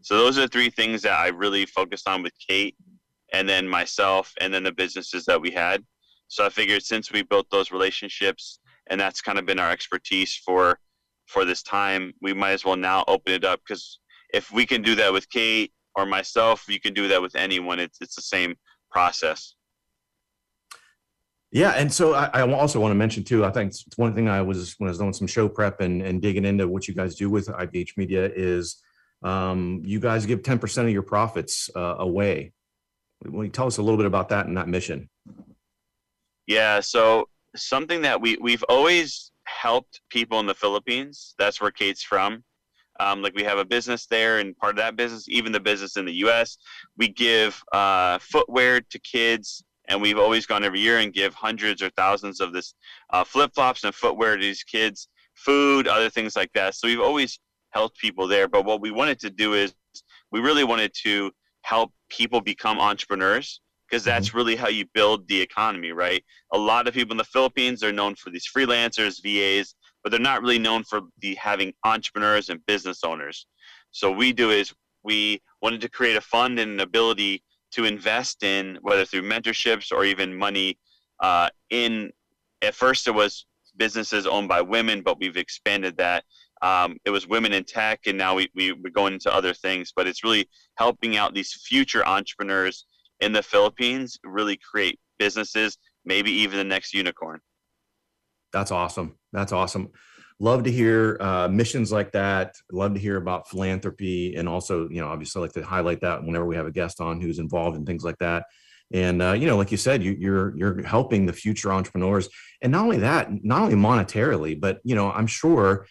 So 0.00 0.18
those 0.18 0.36
are 0.36 0.42
the 0.42 0.48
three 0.48 0.70
things 0.70 1.02
that 1.02 1.12
I 1.12 1.28
really 1.28 1.64
focused 1.64 2.08
on 2.08 2.22
with 2.22 2.32
Kate 2.46 2.76
and 3.34 3.48
then 3.48 3.68
myself 3.68 4.32
and 4.40 4.54
then 4.54 4.62
the 4.62 4.72
businesses 4.72 5.24
that 5.24 5.40
we 5.40 5.50
had. 5.50 5.84
So 6.28 6.46
I 6.46 6.48
figured 6.48 6.82
since 6.82 7.12
we 7.12 7.22
built 7.22 7.50
those 7.50 7.72
relationships 7.72 8.60
and 8.88 9.00
that's 9.00 9.20
kind 9.20 9.38
of 9.38 9.44
been 9.46 9.58
our 9.58 9.70
expertise 9.70 10.40
for 10.44 10.78
for 11.26 11.44
this 11.44 11.62
time, 11.62 12.12
we 12.20 12.34
might 12.34 12.52
as 12.52 12.64
well 12.64 12.76
now 12.76 13.02
open 13.08 13.32
it 13.32 13.44
up 13.44 13.60
because 13.66 13.98
if 14.32 14.52
we 14.52 14.66
can 14.66 14.82
do 14.82 14.94
that 14.96 15.12
with 15.12 15.28
Kate 15.30 15.72
or 15.96 16.04
myself, 16.04 16.66
you 16.68 16.78
can 16.78 16.92
do 16.92 17.08
that 17.08 17.22
with 17.22 17.34
anyone. 17.34 17.80
It's 17.80 17.98
it's 18.00 18.14
the 18.14 18.22
same 18.22 18.54
process. 18.90 19.54
Yeah, 21.50 21.70
and 21.70 21.92
so 21.92 22.14
I, 22.14 22.30
I, 22.34 22.52
also 22.52 22.80
want 22.80 22.90
to 22.90 22.96
mention 22.96 23.22
too. 23.22 23.44
I 23.44 23.50
think 23.50 23.70
it's 23.70 23.86
one 23.96 24.12
thing 24.14 24.28
I 24.28 24.42
was 24.42 24.74
when 24.78 24.88
I 24.88 24.90
was 24.90 24.98
doing 24.98 25.12
some 25.12 25.28
show 25.28 25.48
prep 25.48 25.80
and, 25.80 26.02
and 26.02 26.20
digging 26.20 26.44
into 26.44 26.66
what 26.66 26.88
you 26.88 26.94
guys 26.94 27.14
do 27.14 27.30
with 27.30 27.46
IBH 27.46 27.96
Media 27.96 28.28
is 28.34 28.82
um, 29.22 29.80
you 29.84 30.00
guys 30.00 30.26
give 30.26 30.42
ten 30.42 30.58
percent 30.58 30.88
of 30.88 30.92
your 30.92 31.04
profits 31.04 31.70
uh, 31.74 31.96
away. 31.98 32.52
Will 33.24 33.44
you 33.44 33.50
tell 33.50 33.66
us 33.66 33.78
a 33.78 33.82
little 33.82 33.96
bit 33.96 34.06
about 34.06 34.28
that 34.30 34.46
and 34.46 34.56
that 34.56 34.68
mission? 34.68 35.08
Yeah, 36.46 36.80
so 36.80 37.28
something 37.56 38.02
that 38.02 38.20
we 38.20 38.36
we've 38.40 38.64
always 38.68 39.30
helped 39.44 40.00
people 40.10 40.40
in 40.40 40.46
the 40.46 40.54
Philippines. 40.54 41.34
That's 41.38 41.60
where 41.60 41.70
Kate's 41.70 42.02
from. 42.02 42.44
Um, 43.00 43.22
like 43.22 43.34
we 43.34 43.42
have 43.42 43.58
a 43.58 43.64
business 43.64 44.06
there, 44.06 44.38
and 44.38 44.56
part 44.56 44.70
of 44.70 44.76
that 44.76 44.96
business, 44.96 45.28
even 45.28 45.50
the 45.50 45.60
business 45.60 45.96
in 45.96 46.04
the 46.04 46.14
U.S., 46.14 46.58
we 46.96 47.08
give 47.08 47.60
uh, 47.72 48.18
footwear 48.20 48.80
to 48.80 48.98
kids, 49.00 49.64
and 49.88 50.00
we've 50.00 50.18
always 50.18 50.46
gone 50.46 50.62
every 50.62 50.80
year 50.80 50.98
and 50.98 51.12
give 51.12 51.34
hundreds 51.34 51.82
or 51.82 51.90
thousands 51.90 52.40
of 52.40 52.52
this 52.52 52.74
uh, 53.10 53.24
flip 53.24 53.52
flops 53.54 53.82
and 53.82 53.94
footwear 53.94 54.36
to 54.36 54.42
these 54.42 54.62
kids, 54.62 55.08
food, 55.34 55.88
other 55.88 56.08
things 56.08 56.36
like 56.36 56.52
that. 56.54 56.76
So 56.76 56.86
we've 56.86 57.00
always 57.00 57.40
helped 57.70 57.98
people 57.98 58.28
there. 58.28 58.46
But 58.46 58.64
what 58.64 58.80
we 58.80 58.92
wanted 58.92 59.18
to 59.20 59.30
do 59.30 59.54
is 59.54 59.74
we 60.30 60.40
really 60.40 60.64
wanted 60.64 60.92
to 61.02 61.32
help 61.62 61.92
people 62.16 62.40
become 62.40 62.78
entrepreneurs 62.78 63.60
because 63.88 64.02
mm-hmm. 64.02 64.10
that's 64.10 64.34
really 64.34 64.56
how 64.56 64.68
you 64.68 64.84
build 64.94 65.26
the 65.28 65.40
economy, 65.40 65.92
right? 65.92 66.24
A 66.52 66.58
lot 66.58 66.88
of 66.88 66.94
people 66.94 67.12
in 67.12 67.18
the 67.18 67.24
Philippines 67.24 67.82
are 67.82 67.92
known 67.92 68.14
for 68.14 68.30
these 68.30 68.48
freelancers, 68.54 69.22
VAs, 69.22 69.74
but 70.02 70.10
they're 70.10 70.20
not 70.20 70.42
really 70.42 70.58
known 70.58 70.84
for 70.84 71.02
the 71.20 71.34
having 71.34 71.72
entrepreneurs 71.84 72.48
and 72.48 72.64
business 72.66 73.04
owners. 73.04 73.46
So 73.90 74.10
we 74.10 74.32
do 74.32 74.50
is 74.50 74.72
we 75.02 75.40
wanted 75.62 75.80
to 75.82 75.88
create 75.88 76.16
a 76.16 76.20
fund 76.20 76.58
and 76.58 76.72
an 76.72 76.80
ability 76.80 77.42
to 77.72 77.84
invest 77.84 78.42
in 78.42 78.78
whether 78.82 79.04
through 79.04 79.22
mentorships 79.22 79.92
or 79.92 80.04
even 80.04 80.34
money 80.34 80.78
uh, 81.20 81.50
in. 81.70 82.10
At 82.62 82.74
first, 82.74 83.06
it 83.08 83.14
was 83.14 83.44
businesses 83.76 84.26
owned 84.26 84.48
by 84.48 84.62
women, 84.62 85.02
but 85.02 85.18
we've 85.18 85.36
expanded 85.36 85.96
that. 85.98 86.24
Um, 86.64 86.96
it 87.04 87.10
was 87.10 87.28
women 87.28 87.52
in 87.52 87.62
tech, 87.64 88.00
and 88.06 88.16
now 88.16 88.34
we, 88.34 88.48
we, 88.54 88.72
we're 88.72 88.88
going 88.90 89.12
into 89.12 89.32
other 89.32 89.52
things. 89.52 89.92
But 89.94 90.06
it's 90.06 90.24
really 90.24 90.48
helping 90.76 91.18
out 91.18 91.34
these 91.34 91.52
future 91.52 92.04
entrepreneurs 92.06 92.86
in 93.20 93.32
the 93.32 93.42
Philippines 93.42 94.18
really 94.24 94.56
create 94.56 94.98
businesses, 95.18 95.76
maybe 96.06 96.30
even 96.32 96.56
the 96.56 96.64
next 96.64 96.94
unicorn. 96.94 97.40
That's 98.52 98.70
awesome. 98.70 99.16
That's 99.32 99.52
awesome. 99.52 99.90
Love 100.40 100.62
to 100.64 100.72
hear 100.72 101.18
uh, 101.20 101.48
missions 101.48 101.92
like 101.92 102.12
that. 102.12 102.54
Love 102.72 102.94
to 102.94 103.00
hear 103.00 103.18
about 103.18 103.48
philanthropy, 103.48 104.34
and 104.34 104.48
also, 104.48 104.88
you 104.88 105.02
know, 105.02 105.08
obviously, 105.08 105.42
like 105.42 105.52
to 105.52 105.62
highlight 105.62 106.00
that 106.00 106.24
whenever 106.24 106.46
we 106.46 106.56
have 106.56 106.66
a 106.66 106.72
guest 106.72 106.98
on 106.98 107.20
who's 107.20 107.38
involved 107.38 107.76
in 107.76 107.84
things 107.84 108.04
like 108.04 108.18
that. 108.18 108.46
And 108.92 109.20
uh, 109.20 109.32
you 109.32 109.46
know, 109.46 109.56
like 109.56 109.70
you 109.70 109.76
said, 109.76 110.02
you, 110.02 110.16
you're 110.18 110.56
you're 110.56 110.82
helping 110.82 111.26
the 111.26 111.32
future 111.32 111.72
entrepreneurs, 111.72 112.28
and 112.62 112.72
not 112.72 112.84
only 112.84 112.98
that, 112.98 113.28
not 113.44 113.62
only 113.62 113.76
monetarily, 113.76 114.58
but 114.58 114.80
you 114.82 114.94
know, 114.94 115.10
I'm 115.10 115.26
sure 115.26 115.86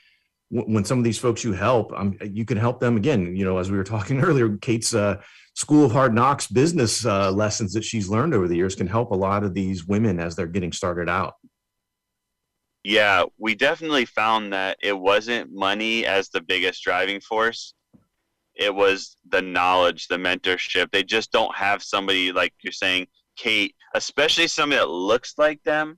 when 0.54 0.86
some 0.86 1.00
of 1.00 1.04
these 1.04 1.18
folks 1.18 1.44
you 1.44 1.54
help, 1.54 1.92
um, 1.94 2.16
you 2.24 2.46
can 2.46 2.58
help 2.58 2.80
them 2.80 2.96
again. 2.96 3.36
You 3.36 3.44
know, 3.44 3.58
as 3.58 3.72
we 3.72 3.78
were 3.78 3.84
talking 3.84 4.20
earlier, 4.24 4.58
Kate's 4.58 4.94
uh, 4.94 5.22
School 5.56 5.86
of 5.86 5.92
Hard 5.92 6.14
Knocks 6.14 6.48
business 6.48 7.06
uh, 7.06 7.32
lessons 7.32 7.74
that 7.74 7.84
she's 7.84 8.10
learned 8.10 8.34
over 8.34 8.48
the 8.48 8.56
years 8.56 8.76
can 8.76 8.88
help 8.88 9.12
a 9.12 9.16
lot 9.16 9.44
of 9.44 9.54
these 9.54 9.86
women 9.86 10.20
as 10.20 10.36
they're 10.36 10.48
getting 10.48 10.72
started 10.72 11.10
out. 11.10 11.34
Yeah, 12.84 13.24
we 13.38 13.56
definitely 13.56 14.06
found 14.06 14.54
that 14.54 14.78
it 14.84 14.98
wasn't 14.98 15.54
money 15.54 16.06
as 16.06 16.30
the 16.30 16.42
biggest 16.42 16.84
driving 16.84 17.22
force. 17.22 17.74
It 18.56 18.74
was 18.76 19.18
the 19.30 19.42
knowledge, 19.42 20.08
the 20.08 20.18
mentorship. 20.18 20.92
They 20.92 21.04
just 21.04 21.32
don't 21.32 21.56
have 21.56 21.82
somebody 21.82 22.32
like 22.32 22.54
you're 22.62 22.74
saying, 22.74 23.08
Kate, 23.38 23.76
especially 23.96 24.48
somebody 24.48 24.80
that 24.80 24.89
looks 24.89 25.36
like 25.38 25.63
them. 25.63 25.98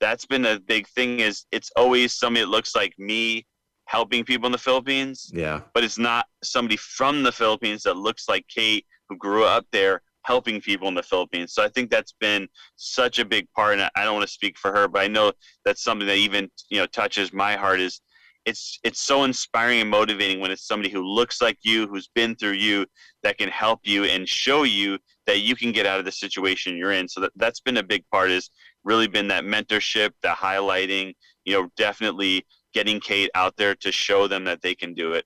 That's 0.00 0.24
been 0.24 0.46
a 0.46 0.60
big 0.60 0.88
thing 0.88 1.20
is 1.20 1.44
it's 1.50 1.70
always 1.76 2.14
somebody 2.14 2.44
that 2.44 2.50
looks 2.50 2.74
like 2.74 2.94
me 2.98 3.46
helping 3.86 4.24
people 4.24 4.46
in 4.46 4.52
the 4.52 4.58
Philippines. 4.58 5.30
Yeah. 5.34 5.60
But 5.74 5.84
it's 5.84 5.98
not 5.98 6.26
somebody 6.42 6.76
from 6.76 7.22
the 7.22 7.32
Philippines 7.32 7.82
that 7.82 7.96
looks 7.96 8.28
like 8.28 8.46
Kate 8.48 8.86
who 9.08 9.16
grew 9.16 9.44
up 9.44 9.66
there 9.72 10.02
helping 10.24 10.60
people 10.60 10.88
in 10.88 10.94
the 10.94 11.02
Philippines. 11.02 11.52
So 11.52 11.64
I 11.64 11.68
think 11.68 11.90
that's 11.90 12.14
been 12.20 12.48
such 12.76 13.18
a 13.18 13.24
big 13.24 13.50
part. 13.52 13.78
And 13.78 13.90
I 13.94 14.04
don't 14.04 14.14
want 14.14 14.26
to 14.26 14.32
speak 14.32 14.58
for 14.58 14.72
her, 14.72 14.88
but 14.88 15.02
I 15.02 15.08
know 15.08 15.32
that's 15.64 15.82
something 15.82 16.06
that 16.06 16.16
even 16.16 16.50
you 16.70 16.78
know 16.78 16.86
touches 16.86 17.32
my 17.32 17.56
heart. 17.56 17.80
Is 17.80 18.00
it's 18.44 18.78
it's 18.82 19.00
so 19.00 19.24
inspiring 19.24 19.80
and 19.80 19.90
motivating 19.90 20.40
when 20.40 20.50
it's 20.50 20.66
somebody 20.66 20.92
who 20.92 21.02
looks 21.02 21.40
like 21.40 21.58
you, 21.62 21.86
who's 21.86 22.08
been 22.14 22.34
through 22.36 22.52
you, 22.52 22.86
that 23.22 23.38
can 23.38 23.48
help 23.48 23.80
you 23.84 24.04
and 24.04 24.28
show 24.28 24.62
you 24.62 24.98
that 25.26 25.40
you 25.40 25.54
can 25.54 25.72
get 25.72 25.86
out 25.86 25.98
of 25.98 26.04
the 26.04 26.12
situation 26.12 26.76
you're 26.76 26.92
in. 26.92 27.08
So 27.08 27.20
that 27.20 27.32
that's 27.36 27.60
been 27.60 27.76
a 27.76 27.82
big 27.82 28.04
part. 28.10 28.30
Is 28.30 28.50
really 28.84 29.08
been 29.08 29.28
that 29.28 29.44
mentorship, 29.44 30.10
the 30.22 30.28
highlighting. 30.28 31.14
You 31.44 31.54
know, 31.54 31.68
definitely 31.76 32.46
getting 32.72 33.00
Kate 33.00 33.30
out 33.34 33.56
there 33.56 33.74
to 33.76 33.92
show 33.92 34.26
them 34.26 34.44
that 34.44 34.62
they 34.62 34.74
can 34.74 34.94
do 34.94 35.12
it. 35.12 35.24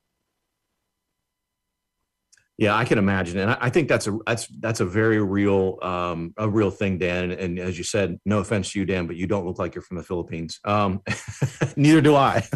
Yeah, 2.58 2.74
I 2.74 2.86
can 2.86 2.96
imagine, 2.96 3.38
and 3.38 3.50
I 3.60 3.68
think 3.68 3.86
that's 3.86 4.06
a 4.06 4.18
that's 4.26 4.46
that's 4.60 4.80
a 4.80 4.86
very 4.86 5.22
real 5.22 5.78
um, 5.82 6.32
a 6.38 6.48
real 6.48 6.70
thing, 6.70 6.96
Dan. 6.96 7.30
And, 7.30 7.58
as 7.58 7.76
you 7.76 7.84
said, 7.84 8.18
no 8.24 8.38
offense 8.38 8.72
to 8.72 8.78
you, 8.78 8.86
Dan, 8.86 9.06
but 9.06 9.16
you 9.16 9.26
don't 9.26 9.46
look 9.46 9.58
like 9.58 9.74
you're 9.74 9.82
from 9.82 9.98
the 9.98 10.02
Philippines. 10.02 10.58
Um, 10.64 11.02
neither 11.76 12.00
do 12.00 12.16
I. 12.16 12.48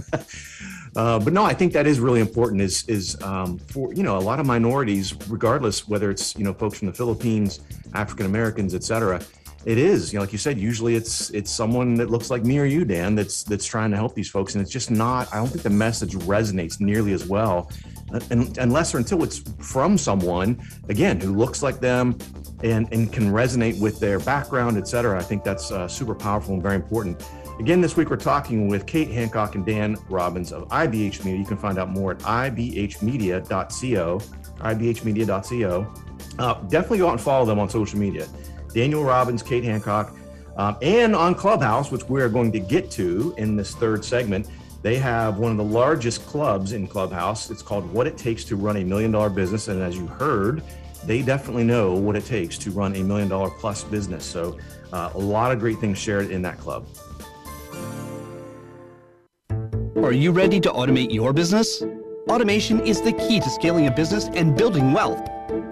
uh, 0.96 1.18
but 1.18 1.34
no, 1.34 1.44
I 1.44 1.52
think 1.52 1.74
that 1.74 1.86
is 1.86 2.00
really 2.00 2.20
important. 2.20 2.62
Is 2.62 2.88
is 2.88 3.20
um, 3.22 3.58
for 3.58 3.92
you 3.92 4.02
know 4.02 4.16
a 4.16 4.24
lot 4.24 4.40
of 4.40 4.46
minorities, 4.46 5.14
regardless 5.28 5.86
whether 5.86 6.10
it's 6.10 6.34
you 6.34 6.44
know 6.44 6.54
folks 6.54 6.78
from 6.78 6.88
the 6.88 6.94
Philippines, 6.94 7.60
African 7.92 8.24
Americans, 8.24 8.74
et 8.74 8.82
cetera 8.82 9.20
it 9.66 9.76
is, 9.76 10.12
you 10.12 10.18
know, 10.18 10.22
like 10.22 10.32
you 10.32 10.38
said, 10.38 10.58
usually 10.58 10.94
it's 10.94 11.30
it's 11.30 11.50
someone 11.50 11.94
that 11.96 12.10
looks 12.10 12.30
like 12.30 12.44
me 12.44 12.58
or 12.58 12.64
you, 12.64 12.84
Dan, 12.84 13.14
that's 13.14 13.42
that's 13.42 13.66
trying 13.66 13.90
to 13.90 13.96
help 13.96 14.14
these 14.14 14.30
folks, 14.30 14.54
and 14.54 14.62
it's 14.62 14.70
just 14.70 14.90
not. 14.90 15.32
I 15.34 15.36
don't 15.36 15.48
think 15.48 15.62
the 15.62 15.70
message 15.70 16.14
resonates 16.14 16.80
nearly 16.80 17.12
as 17.12 17.26
well, 17.26 17.70
uh, 18.12 18.20
unless 18.30 18.94
or 18.94 18.98
until 18.98 19.22
it's 19.22 19.38
from 19.58 19.98
someone 19.98 20.58
again 20.88 21.20
who 21.20 21.34
looks 21.34 21.62
like 21.62 21.78
them 21.78 22.16
and 22.64 22.90
and 22.90 23.12
can 23.12 23.30
resonate 23.32 23.78
with 23.80 24.00
their 24.00 24.18
background, 24.18 24.78
et 24.78 24.88
cetera. 24.88 25.18
I 25.18 25.22
think 25.22 25.44
that's 25.44 25.70
uh, 25.70 25.86
super 25.86 26.14
powerful 26.14 26.54
and 26.54 26.62
very 26.62 26.76
important. 26.76 27.22
Again, 27.58 27.82
this 27.82 27.94
week 27.94 28.08
we're 28.08 28.16
talking 28.16 28.68
with 28.68 28.86
Kate 28.86 29.10
Hancock 29.10 29.54
and 29.54 29.66
Dan 29.66 29.98
Robbins 30.08 30.50
of 30.50 30.66
IBH 30.68 31.22
Media. 31.22 31.38
You 31.38 31.44
can 31.44 31.58
find 31.58 31.78
out 31.78 31.90
more 31.90 32.12
at 32.12 32.20
ibhmedia.co, 32.20 34.18
ibhmedia.co. 34.60 35.94
Uh, 36.38 36.54
definitely 36.68 36.98
go 36.98 37.08
out 37.08 37.12
and 37.12 37.20
follow 37.20 37.44
them 37.44 37.58
on 37.58 37.68
social 37.68 37.98
media. 37.98 38.26
Daniel 38.72 39.04
Robbins, 39.04 39.42
Kate 39.42 39.64
Hancock, 39.64 40.14
um, 40.56 40.76
and 40.82 41.14
on 41.14 41.34
Clubhouse, 41.34 41.90
which 41.90 42.04
we're 42.04 42.28
going 42.28 42.52
to 42.52 42.60
get 42.60 42.90
to 42.92 43.34
in 43.38 43.56
this 43.56 43.74
third 43.74 44.04
segment. 44.04 44.48
They 44.82 44.96
have 44.96 45.38
one 45.38 45.50
of 45.50 45.58
the 45.58 45.64
largest 45.64 46.26
clubs 46.26 46.72
in 46.72 46.86
Clubhouse. 46.86 47.50
It's 47.50 47.62
called 47.62 47.90
What 47.92 48.06
It 48.06 48.16
Takes 48.16 48.44
to 48.44 48.56
Run 48.56 48.78
a 48.78 48.84
Million 48.84 49.10
Dollar 49.10 49.28
Business. 49.28 49.68
And 49.68 49.82
as 49.82 49.96
you 49.96 50.06
heard, 50.06 50.62
they 51.04 51.22
definitely 51.22 51.64
know 51.64 51.94
what 51.94 52.16
it 52.16 52.24
takes 52.24 52.58
to 52.58 52.70
run 52.70 52.94
a 52.96 53.02
million 53.02 53.28
dollar 53.28 53.50
plus 53.50 53.84
business. 53.84 54.24
So, 54.24 54.58
uh, 54.92 55.10
a 55.14 55.18
lot 55.18 55.52
of 55.52 55.58
great 55.58 55.78
things 55.78 55.98
shared 55.98 56.30
in 56.30 56.42
that 56.42 56.58
club. 56.58 56.86
Are 59.96 60.12
you 60.12 60.32
ready 60.32 60.60
to 60.60 60.70
automate 60.70 61.12
your 61.12 61.32
business? 61.32 61.82
Automation 62.28 62.80
is 62.80 63.00
the 63.00 63.12
key 63.12 63.40
to 63.40 63.50
scaling 63.50 63.86
a 63.86 63.90
business 63.90 64.28
and 64.34 64.56
building 64.56 64.92
wealth. 64.92 65.26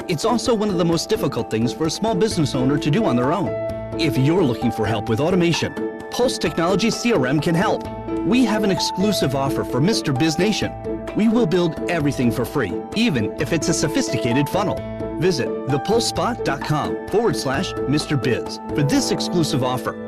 It's 0.08 0.24
also 0.24 0.54
one 0.54 0.70
of 0.70 0.78
the 0.78 0.84
most 0.86 1.10
difficult 1.10 1.50
things 1.50 1.70
for 1.74 1.86
a 1.86 1.90
small 1.90 2.14
business 2.14 2.54
owner 2.54 2.78
to 2.78 2.90
do 2.90 3.04
on 3.04 3.14
their 3.14 3.30
own. 3.30 3.50
If 4.00 4.16
you're 4.16 4.42
looking 4.42 4.72
for 4.72 4.86
help 4.86 5.10
with 5.10 5.20
automation, 5.20 5.74
Pulse 6.10 6.38
Technology 6.38 6.88
CRM 6.88 7.42
can 7.42 7.54
help. 7.54 7.86
We 8.24 8.46
have 8.46 8.64
an 8.64 8.70
exclusive 8.70 9.34
offer 9.34 9.64
for 9.64 9.82
Mr. 9.82 10.18
Biz 10.18 10.38
Nation. 10.38 10.72
We 11.14 11.28
will 11.28 11.46
build 11.46 11.90
everything 11.90 12.32
for 12.32 12.46
free, 12.46 12.72
even 12.96 13.38
if 13.38 13.52
it's 13.52 13.68
a 13.68 13.74
sophisticated 13.74 14.48
funnel. 14.48 14.76
Visit 15.18 15.48
thepulsespot.com 15.68 17.08
forward 17.08 17.36
slash 17.36 17.74
Mr. 17.74 18.22
Biz 18.22 18.60
for 18.74 18.82
this 18.82 19.10
exclusive 19.10 19.62
offer. 19.62 20.07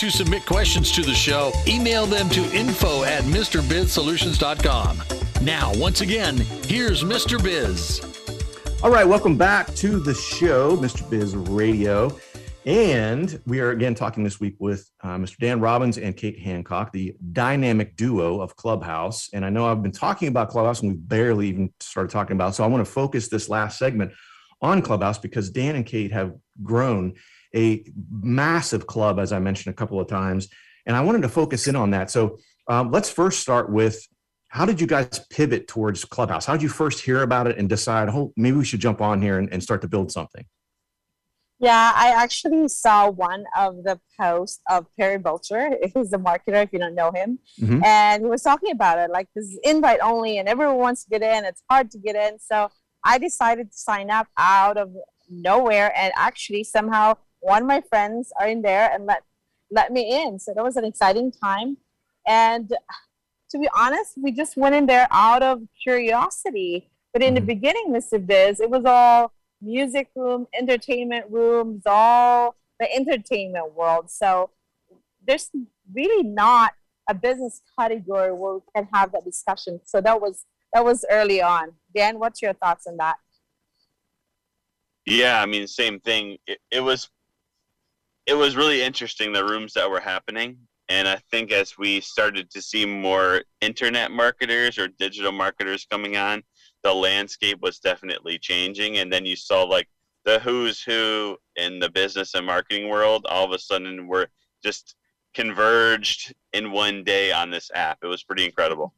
To 0.00 0.08
submit 0.08 0.46
questions 0.46 0.90
to 0.92 1.02
the 1.02 1.12
show, 1.12 1.52
email 1.68 2.06
them 2.06 2.30
to 2.30 2.40
info 2.56 3.04
at 3.04 3.22
MrBizSolutions.com. 3.24 5.44
Now, 5.44 5.72
once 5.74 6.00
again, 6.00 6.38
here's 6.64 7.04
Mr. 7.04 7.42
Biz. 7.42 8.00
All 8.82 8.90
right, 8.90 9.06
welcome 9.06 9.36
back 9.36 9.74
to 9.74 10.00
the 10.00 10.14
show, 10.14 10.74
Mr. 10.78 11.08
Biz 11.10 11.36
Radio. 11.36 12.18
And 12.64 13.42
we 13.44 13.60
are 13.60 13.72
again 13.72 13.94
talking 13.94 14.24
this 14.24 14.40
week 14.40 14.56
with 14.58 14.90
uh, 15.02 15.18
Mr. 15.18 15.36
Dan 15.36 15.60
Robbins 15.60 15.98
and 15.98 16.16
Kate 16.16 16.38
Hancock, 16.38 16.92
the 16.92 17.14
dynamic 17.32 17.94
duo 17.96 18.40
of 18.40 18.56
Clubhouse. 18.56 19.28
And 19.34 19.44
I 19.44 19.50
know 19.50 19.66
I've 19.66 19.82
been 19.82 19.92
talking 19.92 20.28
about 20.28 20.48
Clubhouse 20.48 20.80
and 20.80 20.92
we 20.92 20.96
barely 20.96 21.48
even 21.48 21.74
started 21.78 22.08
talking 22.08 22.36
about. 22.36 22.52
It. 22.52 22.54
So 22.54 22.64
I 22.64 22.68
want 22.68 22.86
to 22.86 22.90
focus 22.90 23.28
this 23.28 23.50
last 23.50 23.78
segment 23.78 24.12
on 24.62 24.80
Clubhouse 24.80 25.18
because 25.18 25.50
Dan 25.50 25.76
and 25.76 25.84
Kate 25.84 26.12
have 26.12 26.32
grown 26.62 27.16
a 27.54 27.84
massive 28.10 28.86
club, 28.86 29.18
as 29.18 29.32
I 29.32 29.38
mentioned 29.38 29.72
a 29.72 29.76
couple 29.76 30.00
of 30.00 30.08
times. 30.08 30.48
And 30.86 30.96
I 30.96 31.00
wanted 31.00 31.22
to 31.22 31.28
focus 31.28 31.66
in 31.66 31.76
on 31.76 31.90
that. 31.90 32.10
So 32.10 32.38
um, 32.68 32.90
let's 32.90 33.10
first 33.10 33.40
start 33.40 33.70
with 33.70 34.06
how 34.48 34.64
did 34.64 34.80
you 34.80 34.86
guys 34.86 35.20
pivot 35.30 35.68
towards 35.68 36.04
Clubhouse? 36.04 36.44
How 36.44 36.54
did 36.54 36.62
you 36.62 36.68
first 36.68 37.00
hear 37.00 37.22
about 37.22 37.46
it 37.46 37.58
and 37.58 37.68
decide, 37.68 38.08
oh, 38.08 38.32
maybe 38.36 38.56
we 38.56 38.64
should 38.64 38.80
jump 38.80 39.00
on 39.00 39.22
here 39.22 39.38
and, 39.38 39.52
and 39.52 39.62
start 39.62 39.80
to 39.82 39.88
build 39.88 40.10
something? 40.10 40.44
Yeah, 41.60 41.92
I 41.94 42.08
actually 42.08 42.68
saw 42.68 43.10
one 43.10 43.44
of 43.56 43.84
the 43.84 44.00
posts 44.18 44.62
of 44.70 44.86
Perry 44.98 45.18
Belcher. 45.18 45.76
He's 45.94 46.12
a 46.12 46.18
marketer, 46.18 46.64
if 46.64 46.72
you 46.72 46.78
don't 46.78 46.94
know 46.94 47.12
him. 47.12 47.38
Mm-hmm. 47.60 47.84
And 47.84 48.22
he 48.24 48.28
was 48.28 48.42
talking 48.42 48.72
about 48.72 48.98
it 48.98 49.10
like 49.10 49.28
this 49.36 49.44
is 49.44 49.60
invite 49.62 50.00
only, 50.02 50.38
and 50.38 50.48
everyone 50.48 50.78
wants 50.78 51.04
to 51.04 51.10
get 51.10 51.22
in. 51.22 51.44
It's 51.44 51.62
hard 51.70 51.90
to 51.90 51.98
get 51.98 52.16
in. 52.16 52.38
So 52.38 52.70
I 53.04 53.18
decided 53.18 53.72
to 53.72 53.76
sign 53.76 54.10
up 54.10 54.26
out 54.38 54.78
of 54.78 54.90
nowhere. 55.28 55.92
And 55.94 56.14
actually, 56.16 56.64
somehow, 56.64 57.16
one 57.40 57.62
of 57.62 57.68
my 57.68 57.80
friends 57.82 58.32
are 58.38 58.48
in 58.48 58.62
there 58.62 58.90
and 58.92 59.06
let, 59.06 59.22
let 59.70 59.92
me 59.92 60.22
in. 60.22 60.38
So 60.38 60.52
that 60.54 60.64
was 60.64 60.76
an 60.76 60.84
exciting 60.84 61.32
time. 61.32 61.76
And 62.26 62.72
to 63.50 63.58
be 63.58 63.68
honest, 63.76 64.14
we 64.16 64.32
just 64.32 64.56
went 64.56 64.74
in 64.74 64.86
there 64.86 65.08
out 65.10 65.42
of 65.42 65.62
curiosity. 65.82 66.88
But 67.12 67.22
in 67.22 67.34
the 67.34 67.40
mm-hmm. 67.40 67.46
beginning, 67.46 67.86
Mr. 67.90 68.24
Biz, 68.24 68.60
it 68.60 68.70
was 68.70 68.84
all 68.84 69.32
music 69.60 70.08
room, 70.14 70.46
entertainment 70.58 71.26
rooms, 71.30 71.82
all 71.86 72.54
the 72.78 72.94
entertainment 72.94 73.74
world. 73.74 74.10
So 74.10 74.50
there's 75.26 75.50
really 75.92 76.22
not 76.22 76.72
a 77.08 77.14
business 77.14 77.60
category 77.78 78.32
where 78.32 78.54
we 78.54 78.60
can 78.74 78.88
have 78.92 79.12
that 79.12 79.24
discussion. 79.24 79.80
So 79.84 80.00
that 80.00 80.20
was 80.20 80.44
that 80.72 80.84
was 80.84 81.04
early 81.10 81.42
on. 81.42 81.72
Dan, 81.94 82.20
what's 82.20 82.40
your 82.40 82.52
thoughts 82.52 82.86
on 82.86 82.96
that? 82.98 83.16
Yeah, 85.04 85.42
I 85.42 85.46
mean, 85.46 85.66
same 85.66 85.98
thing. 85.98 86.38
It, 86.46 86.58
it 86.70 86.80
was 86.80 87.10
it 88.30 88.36
was 88.36 88.54
really 88.54 88.80
interesting 88.80 89.32
the 89.32 89.44
rooms 89.44 89.72
that 89.72 89.90
were 89.90 89.98
happening, 89.98 90.56
and 90.88 91.08
I 91.08 91.16
think 91.32 91.50
as 91.50 91.76
we 91.76 92.00
started 92.00 92.48
to 92.52 92.62
see 92.62 92.86
more 92.86 93.42
internet 93.60 94.12
marketers 94.12 94.78
or 94.78 94.86
digital 94.86 95.32
marketers 95.32 95.84
coming 95.90 96.16
on, 96.16 96.44
the 96.84 96.94
landscape 96.94 97.58
was 97.60 97.80
definitely 97.80 98.38
changing. 98.38 98.98
And 98.98 99.12
then 99.12 99.26
you 99.26 99.34
saw 99.34 99.64
like 99.64 99.88
the 100.24 100.38
who's 100.38 100.80
who 100.80 101.38
in 101.56 101.80
the 101.80 101.90
business 101.90 102.34
and 102.34 102.46
marketing 102.46 102.88
world 102.88 103.26
all 103.28 103.44
of 103.44 103.50
a 103.50 103.58
sudden 103.58 104.06
were 104.06 104.28
just 104.62 104.94
converged 105.34 106.32
in 106.52 106.70
one 106.70 107.02
day 107.02 107.32
on 107.32 107.50
this 107.50 107.68
app. 107.74 107.98
It 108.00 108.06
was 108.06 108.22
pretty 108.22 108.44
incredible. 108.44 108.94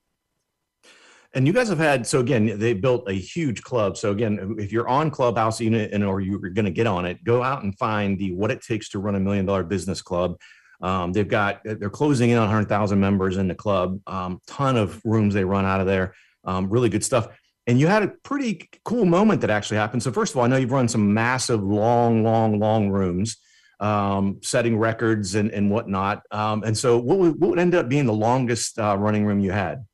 And 1.35 1.47
you 1.47 1.53
guys 1.53 1.68
have 1.68 1.79
had 1.79 2.07
so 2.07 2.21
again, 2.21 2.59
they 2.59 2.75
built 2.75 3.09
a 3.09 3.14
huge 3.14 3.62
club. 3.62 3.97
So 3.97 4.11
again, 4.11 4.57
if 4.59 4.71
you're 4.71 4.88
on 4.88 5.11
Clubhouse 5.11 5.61
and 5.61 6.05
or 6.05 6.21
you're 6.21 6.38
going 6.38 6.66
to 6.66 6.71
get 6.71 6.87
on 6.87 7.07
it, 7.07 7.25
go 7.25 7.42
out 7.42 7.62
and 7.62 7.77
find 7.79 8.18
the 8.18 8.33
"What 8.33 8.51
It 8.51 8.61
Takes 8.62 8.90
to 8.90 8.99
Run 8.99 9.14
a 9.14 9.21
Million 9.21 9.47
Dollar 9.47 9.64
Business 9.64 10.03
Club." 10.03 10.38
Um, 10.83 11.12
they've 11.12 11.29
got 11.29 11.61
they're 11.64 11.88
closing 11.88 12.31
in 12.31 12.38
on 12.38 12.45
100,000 12.45 12.99
members 12.99 13.37
in 13.37 13.49
the 13.49 13.55
club. 13.55 14.01
Um, 14.07 14.40
ton 14.47 14.77
of 14.77 15.01
rooms 15.05 15.33
they 15.33 15.45
run 15.45 15.64
out 15.64 15.81
of 15.81 15.87
there. 15.87 16.14
Um, 16.45 16.68
really 16.68 16.88
good 16.88 17.05
stuff 17.05 17.29
and 17.66 17.79
you 17.79 17.87
had 17.87 18.03
a 18.03 18.09
pretty 18.09 18.68
cool 18.85 19.05
moment 19.05 19.40
that 19.42 19.51
actually 19.51 19.77
happened. 19.77 20.03
So 20.03 20.11
first 20.11 20.33
of 20.33 20.38
all, 20.38 20.45
I 20.45 20.49
know 20.49 20.57
you've 20.57 20.73
run 20.73 20.88
some 20.88 21.14
massive, 21.14 21.62
long, 21.62 22.25
long, 22.25 22.59
long 22.59 22.90
rooms, 22.90 23.37
um, 23.79 24.38
setting 24.42 24.79
records 24.79 25.35
and, 25.35 25.51
and 25.51 25.71
whatnot. 25.71 26.23
Um, 26.31 26.64
and 26.64 26.77
so, 26.77 26.99
what 26.99 27.18
would, 27.18 27.40
what 27.40 27.51
would 27.51 27.59
end 27.59 27.75
up 27.75 27.88
being 27.88 28.07
the 28.07 28.12
longest 28.12 28.79
uh, 28.79 28.97
running 28.99 29.25
room 29.25 29.40
you 29.40 29.53
had? 29.53 29.85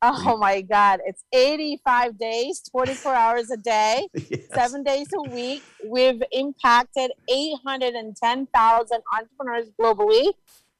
Oh 0.00 0.36
my 0.36 0.60
God! 0.60 1.00
It's 1.04 1.24
85 1.32 2.18
days, 2.18 2.62
24 2.70 3.14
hours 3.14 3.50
a 3.50 3.56
day, 3.56 4.06
yes. 4.14 4.46
seven 4.54 4.84
days 4.84 5.08
a 5.12 5.30
week. 5.30 5.62
We've 5.84 6.22
impacted 6.30 7.10
810,000 7.28 9.02
entrepreneurs 9.12 9.70
globally. 9.80 10.32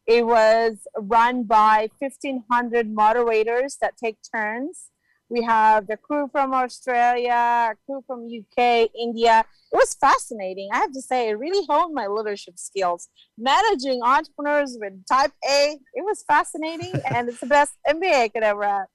It 0.06 0.24
was 0.24 0.86
run 0.96 1.42
by 1.44 1.88
1,500 1.98 2.94
moderators 2.94 3.76
that 3.80 3.96
take 3.96 4.18
turns 4.34 4.90
we 5.30 5.42
have 5.42 5.86
the 5.86 5.96
crew 5.96 6.28
from 6.32 6.54
Australia, 6.54 7.74
crew 7.84 8.02
from 8.06 8.26
UK, 8.26 8.88
India. 8.98 9.44
It 9.72 9.76
was 9.76 9.94
fascinating. 9.94 10.70
I 10.72 10.78
have 10.78 10.92
to 10.92 11.02
say, 11.02 11.28
it 11.28 11.38
really 11.38 11.66
honed 11.68 11.94
my 11.94 12.06
leadership 12.06 12.58
skills. 12.58 13.08
Managing 13.36 14.00
entrepreneurs 14.02 14.78
with 14.80 15.04
type 15.06 15.32
A, 15.48 15.78
it 15.94 16.02
was 16.02 16.24
fascinating, 16.26 16.94
and 17.10 17.28
it's 17.28 17.40
the 17.40 17.46
best 17.46 17.72
MBA 17.86 18.22
I 18.22 18.28
could 18.28 18.42
ever 18.42 18.64
have. 18.64 18.86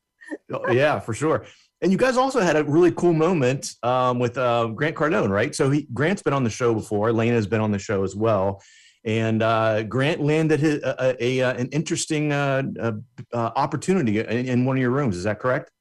Oh, 0.52 0.72
yeah, 0.72 1.00
for 1.00 1.13
sure. 1.13 1.46
And 1.82 1.91
you 1.91 1.98
guys 1.98 2.15
also 2.15 2.39
had 2.39 2.56
a 2.56 2.63
really 2.63 2.91
cool 2.91 3.13
moment 3.13 3.72
um, 3.84 4.17
with 4.17 4.38
uh, 4.38 4.67
Grant 4.67 4.96
Cardone, 4.96 5.30
right? 5.30 5.54
So 5.54 5.69
he, 5.69 5.88
Grant's 5.93 6.22
been 6.22 6.34
on 6.34 6.43
the 6.43 6.50
show 6.50 6.74
before. 6.74 7.12
Lena 7.12 7.36
has 7.36 7.48
been 7.48 7.60
on 7.60 7.72
the 7.72 7.80
show 7.80 8.04
as 8.04 8.15
well. 8.15 8.62
And 9.06 9.43
uh, 9.43 9.84
Grant 9.84 10.22
landed 10.22 10.62
his, 10.62 10.82
a, 10.82 11.15
a, 11.19 11.39
a 11.39 11.56
an 11.56 11.67
interesting 11.69 12.32
uh, 12.32 12.63
uh, 12.80 12.91
opportunity 13.34 14.19
in, 14.19 14.46
in 14.48 14.65
one 14.65 14.78
of 14.78 14.82
your 14.82 14.91
rooms. 14.91 15.17
Is 15.17 15.26
that 15.26 15.39
correct? 15.39 15.72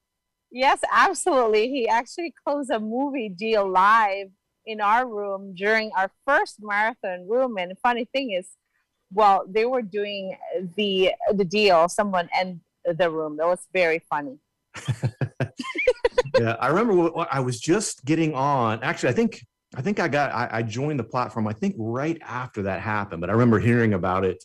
Yes, 0.50 0.80
absolutely. 0.92 1.68
He 1.68 1.88
actually 1.88 2.34
closed 2.44 2.70
a 2.70 2.80
movie 2.80 3.28
deal 3.28 3.70
live 3.70 4.28
in 4.66 4.80
our 4.80 5.06
room 5.06 5.54
during 5.54 5.92
our 5.96 6.10
first 6.26 6.56
marathon 6.60 7.28
room. 7.28 7.58
And 7.58 7.78
funny 7.78 8.06
thing 8.12 8.32
is, 8.32 8.48
well, 9.12 9.44
they 9.48 9.66
were 9.66 9.82
doing 9.82 10.36
the 10.76 11.12
the 11.32 11.44
deal. 11.44 11.88
Someone 11.88 12.28
in 12.40 12.60
the 12.84 13.10
room. 13.10 13.36
That 13.36 13.46
was 13.46 13.66
very 13.72 13.98
funny. 13.98 14.38
yeah, 16.38 16.56
I 16.60 16.68
remember 16.68 17.10
I 17.30 17.40
was 17.40 17.60
just 17.60 18.04
getting 18.04 18.34
on. 18.34 18.82
Actually, 18.82 19.10
I 19.10 19.12
think 19.12 19.44
I 19.74 19.82
think 19.82 20.00
I 20.00 20.08
got 20.08 20.32
I, 20.32 20.48
I, 20.58 20.62
joined 20.62 20.98
the 20.98 21.04
platform. 21.04 21.46
I 21.46 21.52
think 21.52 21.74
right 21.78 22.18
after 22.22 22.62
that 22.62 22.80
happened, 22.80 23.20
but 23.20 23.30
I 23.30 23.34
remember 23.34 23.58
hearing 23.58 23.94
about 23.94 24.24
it 24.24 24.42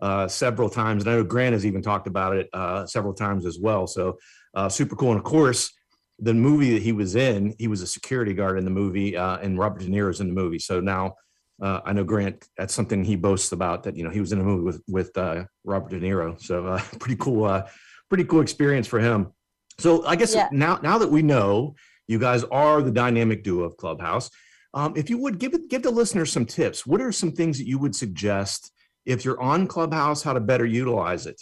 uh, 0.00 0.28
several 0.28 0.68
times, 0.68 1.02
and 1.02 1.12
I 1.12 1.16
know 1.16 1.24
Grant 1.24 1.52
has 1.52 1.66
even 1.66 1.82
talked 1.82 2.06
about 2.06 2.36
it 2.36 2.48
uh, 2.52 2.86
several 2.86 3.14
times 3.14 3.46
as 3.46 3.58
well. 3.58 3.86
So 3.86 4.18
uh, 4.54 4.68
super 4.68 4.96
cool. 4.96 5.10
And 5.10 5.18
of 5.18 5.24
course, 5.24 5.72
the 6.18 6.34
movie 6.34 6.74
that 6.74 6.82
he 6.82 6.92
was 6.92 7.16
in, 7.16 7.54
he 7.58 7.68
was 7.68 7.82
a 7.82 7.86
security 7.86 8.34
guard 8.34 8.58
in 8.58 8.64
the 8.64 8.70
movie, 8.70 9.16
uh, 9.16 9.38
and 9.38 9.58
Robert 9.58 9.80
De 9.80 9.88
Niro's 9.88 10.20
in 10.20 10.28
the 10.28 10.34
movie. 10.34 10.58
So 10.58 10.80
now 10.80 11.14
uh, 11.60 11.80
I 11.84 11.92
know 11.92 12.04
Grant. 12.04 12.48
That's 12.56 12.74
something 12.74 13.04
he 13.04 13.16
boasts 13.16 13.52
about 13.52 13.82
that 13.84 13.96
you 13.96 14.04
know 14.04 14.10
he 14.10 14.20
was 14.20 14.32
in 14.32 14.40
a 14.40 14.44
movie 14.44 14.64
with 14.64 14.82
with 14.88 15.16
uh, 15.16 15.44
Robert 15.64 15.90
De 15.90 16.00
Niro. 16.00 16.40
So 16.40 16.66
uh, 16.66 16.80
pretty 16.98 17.16
cool, 17.16 17.44
uh, 17.44 17.68
pretty 18.08 18.24
cool 18.24 18.40
experience 18.40 18.86
for 18.86 18.98
him. 18.98 19.32
So 19.78 20.04
I 20.06 20.16
guess 20.16 20.34
yeah. 20.34 20.48
now 20.52 20.78
now 20.82 20.98
that 20.98 21.10
we 21.10 21.22
know 21.22 21.74
you 22.08 22.18
guys 22.18 22.44
are 22.44 22.82
the 22.82 22.90
dynamic 22.90 23.44
duo 23.44 23.64
of 23.64 23.76
Clubhouse, 23.76 24.30
um, 24.74 24.94
if 24.96 25.10
you 25.10 25.18
would 25.18 25.38
give 25.38 25.54
it 25.54 25.68
give 25.68 25.82
the 25.82 25.90
listeners 25.90 26.32
some 26.32 26.46
tips. 26.46 26.86
What 26.86 27.00
are 27.00 27.12
some 27.12 27.32
things 27.32 27.58
that 27.58 27.66
you 27.66 27.78
would 27.78 27.94
suggest 27.94 28.72
if 29.04 29.24
you're 29.24 29.40
on 29.40 29.66
Clubhouse, 29.66 30.22
how 30.22 30.32
to 30.32 30.40
better 30.40 30.66
utilize 30.66 31.26
it? 31.26 31.40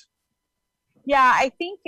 Yeah, 1.04 1.32
I 1.34 1.50
think 1.58 1.80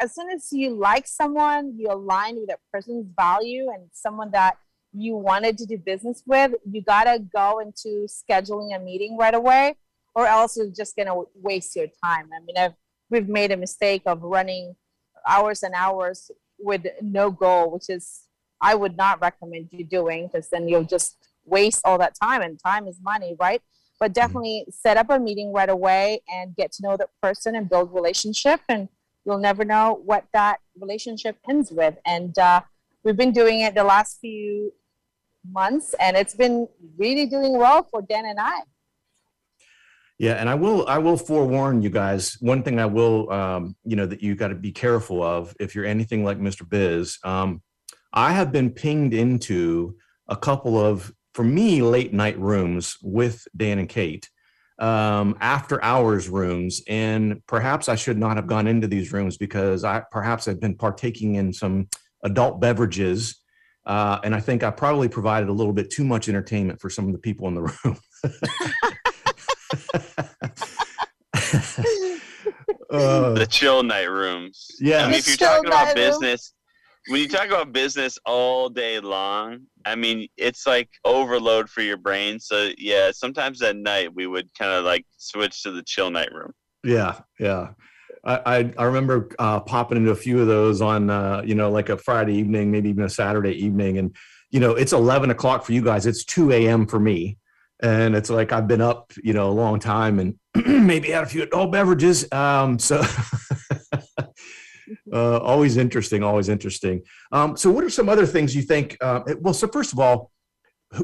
as 0.00 0.14
soon 0.14 0.30
as 0.30 0.48
you 0.52 0.74
like 0.74 1.06
someone, 1.06 1.74
you 1.76 1.88
align 1.90 2.36
with 2.36 2.48
that 2.48 2.60
person's 2.72 3.06
value 3.16 3.70
and 3.70 3.88
someone 3.92 4.30
that 4.30 4.56
you 4.92 5.16
wanted 5.16 5.56
to 5.58 5.66
do 5.66 5.78
business 5.78 6.22
with, 6.26 6.52
you 6.70 6.82
gotta 6.82 7.18
go 7.18 7.60
into 7.60 8.06
scheduling 8.06 8.74
a 8.74 8.78
meeting 8.78 9.16
right 9.16 9.34
away, 9.34 9.76
or 10.14 10.26
else 10.26 10.56
you're 10.56 10.68
just 10.70 10.96
gonna 10.96 11.14
waste 11.34 11.76
your 11.76 11.86
time. 12.02 12.28
I 12.34 12.40
mean, 12.44 12.56
I've, 12.56 12.74
we've 13.08 13.28
made 13.28 13.52
a 13.52 13.56
mistake 13.56 14.02
of 14.06 14.22
running 14.22 14.74
hours 15.26 15.62
and 15.62 15.74
hours 15.74 16.30
with 16.58 16.86
no 17.00 17.30
goal, 17.30 17.70
which 17.70 17.88
is 17.88 18.22
I 18.60 18.74
would 18.74 18.96
not 18.96 19.20
recommend 19.20 19.68
you 19.70 19.84
doing 19.84 20.26
because 20.26 20.48
then 20.50 20.68
you'll 20.68 20.84
just 20.84 21.16
waste 21.44 21.82
all 21.84 21.98
that 21.98 22.14
time, 22.20 22.42
and 22.42 22.58
time 22.58 22.86
is 22.86 22.98
money, 23.02 23.36
right? 23.38 23.62
But 23.98 24.10
mm-hmm. 24.10 24.20
definitely 24.20 24.66
set 24.70 24.96
up 24.96 25.10
a 25.10 25.18
meeting 25.18 25.52
right 25.52 25.70
away 25.70 26.22
and 26.32 26.56
get 26.56 26.72
to 26.72 26.82
know 26.82 26.96
that 26.96 27.10
person 27.22 27.54
and 27.54 27.68
build 27.68 27.94
relationship 27.94 28.60
and 28.68 28.88
you'll 29.24 29.38
never 29.38 29.64
know 29.64 30.00
what 30.04 30.24
that 30.32 30.60
relationship 30.78 31.36
ends 31.48 31.70
with. 31.70 31.96
And 32.06 32.36
uh, 32.38 32.62
we've 33.04 33.16
been 33.16 33.32
doing 33.32 33.60
it 33.60 33.74
the 33.74 33.84
last 33.84 34.18
few 34.20 34.72
months, 35.48 35.94
and 36.00 36.16
it's 36.16 36.34
been 36.34 36.68
really 36.98 37.26
doing 37.26 37.56
well 37.56 37.86
for 37.90 38.02
Dan 38.02 38.26
and 38.26 38.38
I. 38.40 38.60
Yeah, 40.18 40.34
and 40.34 40.50
I 40.50 40.54
will 40.54 40.86
I 40.86 40.98
will 40.98 41.16
forewarn 41.16 41.80
you 41.80 41.88
guys. 41.88 42.36
One 42.40 42.62
thing 42.62 42.78
I 42.78 42.86
will 42.86 43.32
um, 43.32 43.74
you 43.84 43.96
know 43.96 44.06
that 44.06 44.22
you 44.22 44.34
got 44.34 44.48
to 44.48 44.54
be 44.54 44.70
careful 44.70 45.22
of 45.22 45.56
if 45.58 45.74
you're 45.74 45.86
anything 45.86 46.24
like 46.24 46.38
Mr. 46.38 46.68
Biz. 46.68 47.18
Um, 47.24 47.62
I 48.12 48.32
have 48.32 48.52
been 48.52 48.70
pinged 48.70 49.14
into 49.14 49.96
a 50.28 50.36
couple 50.36 50.78
of 50.78 51.12
for 51.32 51.44
me 51.44 51.80
late 51.80 52.12
night 52.12 52.38
rooms 52.38 52.98
with 53.02 53.46
Dan 53.56 53.78
and 53.78 53.88
Kate 53.88 54.28
um, 54.78 55.36
after 55.40 55.82
hours 55.84 56.28
rooms, 56.28 56.82
and 56.88 57.40
perhaps 57.46 57.88
I 57.88 57.94
should 57.94 58.18
not 58.18 58.36
have 58.36 58.46
gone 58.46 58.66
into 58.66 58.88
these 58.88 59.12
rooms 59.12 59.36
because 59.36 59.84
I 59.84 60.02
perhaps 60.10 60.48
I've 60.48 60.60
been 60.60 60.76
partaking 60.76 61.36
in 61.36 61.52
some 61.52 61.88
adult 62.24 62.60
beverages, 62.60 63.40
uh, 63.86 64.18
and 64.24 64.34
I 64.34 64.40
think 64.40 64.62
I 64.62 64.70
probably 64.70 65.08
provided 65.08 65.48
a 65.48 65.52
little 65.52 65.72
bit 65.72 65.90
too 65.90 66.04
much 66.04 66.28
entertainment 66.28 66.80
for 66.80 66.90
some 66.90 67.06
of 67.06 67.12
the 67.12 67.18
people 67.18 67.48
in 67.48 67.54
the 67.54 67.62
room. 67.62 67.98
uh, 72.90 73.34
the 73.34 73.46
chill 73.48 73.82
night 73.82 74.10
rooms. 74.10 74.66
Yeah, 74.80 75.04
I 75.04 75.06
mean, 75.06 75.14
if 75.14 75.28
you're 75.28 75.36
talking 75.36 75.66
about 75.66 75.94
business, 75.94 76.52
when 77.08 77.20
you 77.20 77.28
talk 77.28 77.46
about 77.46 77.72
business 77.72 78.18
all 78.26 78.68
day 78.68 79.00
long, 79.00 79.60
I 79.84 79.96
mean, 79.96 80.28
it's 80.36 80.66
like 80.66 80.90
overload 81.04 81.70
for 81.70 81.82
your 81.82 81.96
brain. 81.96 82.38
So 82.38 82.70
yeah, 82.78 83.10
sometimes 83.12 83.62
at 83.62 83.76
night 83.76 84.14
we 84.14 84.26
would 84.26 84.50
kind 84.58 84.72
of 84.72 84.84
like 84.84 85.06
switch 85.16 85.62
to 85.62 85.70
the 85.70 85.82
chill 85.82 86.10
night 86.10 86.32
room. 86.32 86.52
Yeah, 86.84 87.20
yeah. 87.38 87.70
I, 88.24 88.72
I, 88.76 88.84
remember 88.84 89.28
uh, 89.38 89.60
popping 89.60 89.96
into 89.96 90.10
a 90.10 90.16
few 90.16 90.40
of 90.40 90.46
those 90.46 90.82
on, 90.82 91.08
uh, 91.08 91.42
you 91.44 91.54
know, 91.54 91.70
like 91.70 91.88
a 91.88 91.96
Friday 91.96 92.34
evening, 92.34 92.70
maybe 92.70 92.90
even 92.90 93.04
a 93.04 93.08
Saturday 93.08 93.52
evening. 93.52 93.98
And, 93.98 94.14
you 94.50 94.60
know, 94.60 94.72
it's 94.72 94.92
11 94.92 95.30
o'clock 95.30 95.64
for 95.64 95.72
you 95.72 95.82
guys. 95.82 96.06
It's 96.06 96.24
2 96.24 96.52
a.m. 96.52 96.86
for 96.86 97.00
me. 97.00 97.38
And 97.82 98.14
it's 98.14 98.28
like 98.28 98.52
I've 98.52 98.68
been 98.68 98.82
up, 98.82 99.12
you 99.22 99.32
know, 99.32 99.48
a 99.48 99.52
long 99.52 99.80
time 99.80 100.18
and 100.18 100.38
maybe 100.86 101.10
had 101.10 101.24
a 101.24 101.26
few 101.26 101.42
adult 101.42 101.72
beverages. 101.72 102.30
Um, 102.30 102.78
so 102.78 103.02
uh, 105.12 105.38
always 105.38 105.78
interesting, 105.78 106.22
always 106.22 106.50
interesting. 106.50 107.02
Um, 107.32 107.56
so, 107.56 107.70
what 107.70 107.84
are 107.84 107.90
some 107.90 108.10
other 108.10 108.26
things 108.26 108.54
you 108.54 108.62
think? 108.62 108.98
Uh, 109.00 109.20
well, 109.40 109.54
so 109.54 109.66
first 109.66 109.94
of 109.94 109.98
all, 109.98 110.30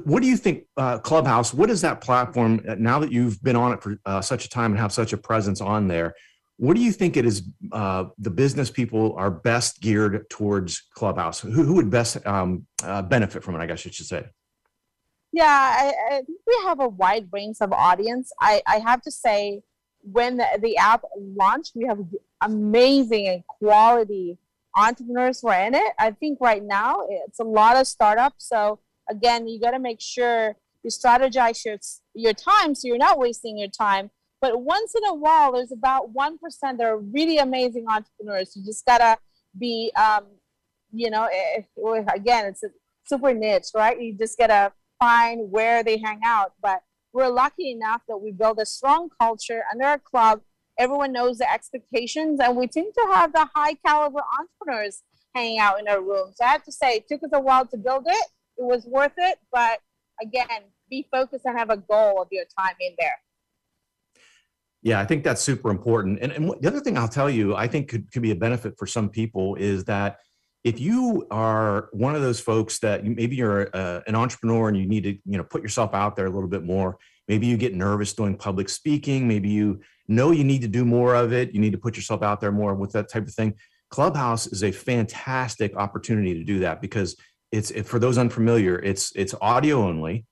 what 0.05 0.23
do 0.23 0.29
you 0.29 0.37
think 0.37 0.65
uh, 0.77 0.99
Clubhouse? 0.99 1.55
What 1.55 1.71
is 1.71 1.81
that 1.83 2.01
platform 2.01 2.63
uh, 2.69 2.75
now 2.79 2.99
that 2.99 3.13
you've 3.13 3.43
been 3.43 3.57
on 3.57 3.73
it 3.73 3.83
for 3.83 3.99
uh, 4.05 4.21
such 4.21 4.45
a 4.45 4.49
time 4.49 4.73
and 4.73 4.81
have 4.81 4.93
such 4.93 5.13
a 5.13 5.17
presence 5.17 5.61
on 5.61 5.89
there? 5.89 6.15
What 6.59 6.77
do 6.77 6.83
you 6.83 6.93
think 6.93 7.17
it 7.17 7.27
is? 7.27 7.43
Uh, 7.71 8.07
the 8.19 8.31
business 8.31 8.71
people 8.71 9.15
are 9.17 9.31
best 9.31 9.81
geared 9.81 10.29
towards 10.31 10.83
Clubhouse. 10.95 11.41
Who, 11.41 11.51
who 11.51 11.75
would 11.75 11.91
best 11.91 12.25
um, 12.27 12.67
benefit 13.09 13.45
from 13.45 13.57
it? 13.57 13.59
I 13.59 13.67
guess 13.67 13.85
you 13.85 13.93
should 13.93 14.07
say. 14.07 14.27
Yeah, 15.33 15.45
I, 15.45 15.93
I, 16.09 16.17
think 16.23 16.41
we 16.47 16.59
have 16.65 16.81
a 16.81 16.89
wide 16.89 17.29
range 17.31 17.59
of 17.61 17.71
audience. 17.71 18.33
I, 18.41 18.63
I 18.67 18.79
have 18.79 19.03
to 19.03 19.11
say, 19.11 19.61
when 20.01 20.39
the, 20.39 20.47
the 20.63 20.79
app 20.79 21.03
launched, 21.19 21.73
we 21.75 21.85
have 21.87 21.99
amazing 22.41 23.29
and 23.29 23.47
quality 23.47 24.39
entrepreneurs 24.77 25.41
who 25.41 25.49
are 25.49 25.61
in 25.61 25.75
it. 25.75 25.93
I 25.99 26.13
think 26.13 26.39
right 26.41 26.63
now 26.63 27.07
it's 27.09 27.41
a 27.41 27.45
lot 27.45 27.77
of 27.77 27.87
startups. 27.87 28.49
So 28.49 28.79
again, 29.11 29.49
you 29.49 29.61
got 29.61 29.73
to 29.73 29.79
make 29.79 30.01
sure 30.01 30.57
you 30.83 30.91
strategize 30.91 31.65
your, 31.65 31.79
your 32.15 32.33
time 32.33 32.75
so 32.75 32.89
you're 32.89 32.99
not 32.99 33.19
wasting 33.19 33.59
your 33.59 33.69
time. 33.69 34.11
But 34.41 34.63
once 34.63 34.95
in 34.95 35.05
a 35.05 35.15
while, 35.15 35.53
there's 35.53 35.73
about 35.73 36.13
1% 36.13 36.39
that 36.61 36.81
are 36.81 36.99
really 36.99 37.39
amazing 37.39 37.87
entrepreneurs. 37.89 38.55
You 38.55 38.65
just 38.65 38.85
got 38.85 38.99
to 38.99 39.19
be, 39.59 39.91
um, 39.97 40.25
you 40.93 41.11
know, 41.11 41.29
if, 41.31 41.65
eh, 41.79 42.13
again, 42.15 42.47
it's 42.47 42.63
a 42.63 42.69
super 43.07 43.33
niche, 43.33 43.69
right? 43.75 44.01
You 44.01 44.13
just 44.17 44.39
got 44.39 44.49
to 44.49 44.73
find 44.99 45.51
where 45.51 45.83
they 45.83 45.99
hang 45.99 46.21
out. 46.25 46.53
But 46.61 46.83
we're 47.13 47.29
lucky 47.29 47.71
enough 47.71 48.03
that 48.09 48.19
we 48.19 48.33
build 48.33 48.59
a 48.59 48.67
strong 48.67 49.09
culture 49.19 49.63
under 49.73 49.87
our 49.87 49.99
club 49.99 50.43
everyone 50.79 51.13
knows 51.13 51.39
the 51.39 51.51
expectations, 51.51 52.41
and 52.41 52.57
we 52.57 52.67
tend 52.67 52.93
to 52.95 53.07
have 53.13 53.33
the 53.33 53.49
high 53.55 53.75
caliber 53.75 54.21
entrepreneurs 54.39 55.03
hanging 55.35 55.59
out 55.59 55.81
in 55.81 55.89
our 55.89 56.01
room. 56.01 56.33
So 56.35 56.45
I 56.45 56.49
have 56.49 56.65
to 56.65 56.73
say, 56.73 56.97
it 56.97 57.09
took 57.09 57.23
us 57.23 57.31
a 57.33 57.41
while 57.41 57.67
to 57.67 57.77
build 57.77 58.05
it. 58.07 58.27
It 58.59 58.65
was 58.65 58.87
worth 58.87 59.13
it, 59.17 59.39
but 59.53 59.81
again, 60.21 60.65
be 60.89 61.07
focused 61.11 61.45
and 61.45 61.59
have 61.59 61.71
a 61.71 61.77
goal 61.77 62.23
of 62.23 62.29
your 62.31 62.45
time 62.59 62.75
in 62.81 62.95
there. 62.99 63.15
Yeah, 64.87 65.01
I 65.01 65.05
think 65.05 65.25
that's 65.25 65.43
super 65.43 65.71
important. 65.71 66.21
And, 66.23 66.31
and 66.31 66.49
the 66.61 66.69
other 66.69 66.79
thing 66.79 66.97
I'll 66.97 67.09
tell 67.09 67.29
you, 67.29 67.57
I 67.57 67.67
think 67.67 67.89
could, 67.89 68.13
could 68.13 68.23
be 68.23 68.31
a 68.31 68.37
benefit 68.37 68.75
for 68.79 68.87
some 68.87 69.09
people 69.09 69.57
is 69.57 69.83
that 69.87 70.19
if 70.63 70.79
you 70.79 71.27
are 71.29 71.89
one 71.91 72.15
of 72.15 72.23
those 72.23 72.39
folks 72.39 72.79
that 72.79 73.05
you, 73.05 73.11
maybe 73.11 73.35
you're 73.35 73.63
a, 73.63 74.05
an 74.07 74.15
entrepreneur 74.15 74.69
and 74.69 74.77
you 74.77 74.87
need 74.87 75.03
to 75.03 75.19
you 75.25 75.39
know 75.39 75.43
put 75.43 75.61
yourself 75.61 75.93
out 75.93 76.15
there 76.15 76.27
a 76.27 76.31
little 76.31 76.49
bit 76.49 76.63
more 76.63 76.99
maybe 77.27 77.49
you 77.49 77.57
get 77.57 77.75
nervous 77.75 78.13
doing 78.13 78.37
public 78.37 78.69
speaking 78.69 79.27
maybe 79.27 79.49
you 79.49 79.81
know 80.07 80.31
you 80.31 80.45
need 80.45 80.63
to 80.63 80.69
do 80.69 80.85
more 80.85 81.15
of 81.15 81.33
it 81.33 81.53
you 81.53 81.61
need 81.61 81.73
to 81.73 81.79
put 81.79 81.97
yourself 81.97 82.23
out 82.23 82.41
there 82.41 82.53
more 82.53 82.75
with 82.75 82.93
that 82.93 83.09
type 83.09 83.27
of 83.27 83.35
thing 83.35 83.55
clubhouse 83.91 84.47
is 84.49 84.65
a 84.65 84.73
fantastic 84.73 85.77
opportunity 85.77 86.35
to 86.35 86.43
do 86.43 86.59
that 86.61 86.81
because 86.81 87.17
it's 87.53 87.71
for 87.83 87.99
those 87.99 88.19
unfamiliar 88.19 88.77
it's 88.81 89.13
it's 89.15 89.35
audio 89.41 89.85
only 89.85 90.27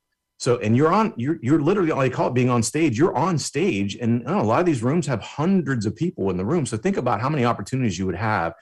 so 0.44 0.59
and 0.59 0.76
you're 0.76 0.92
on 0.92 1.14
you're 1.16 1.38
you're 1.40 1.59
literally 1.59 1.90
I 1.90 2.11
call 2.11 2.28
it 2.28 2.35
being 2.35 2.50
on 2.50 2.62
stage. 2.62 2.98
You're 2.98 3.16
on 3.16 3.38
stage 3.38 3.96
and 3.96 4.22
know, 4.24 4.40
a 4.40 4.42
lot 4.42 4.61
of 4.61 4.66
these 4.66 4.83
rooms 4.83 5.07
have 5.07 5.22
hundreds 5.22 5.87
of 5.87 5.96
people 5.96 6.28
in 6.28 6.37
the 6.37 6.44
room. 6.44 6.66
So 6.66 6.76
think 6.76 6.98
about 6.98 7.22
how 7.22 7.30
many 7.30 7.46
opportunities 7.46 7.98
you 7.98 8.04
would 8.04 8.14
have 8.14 8.52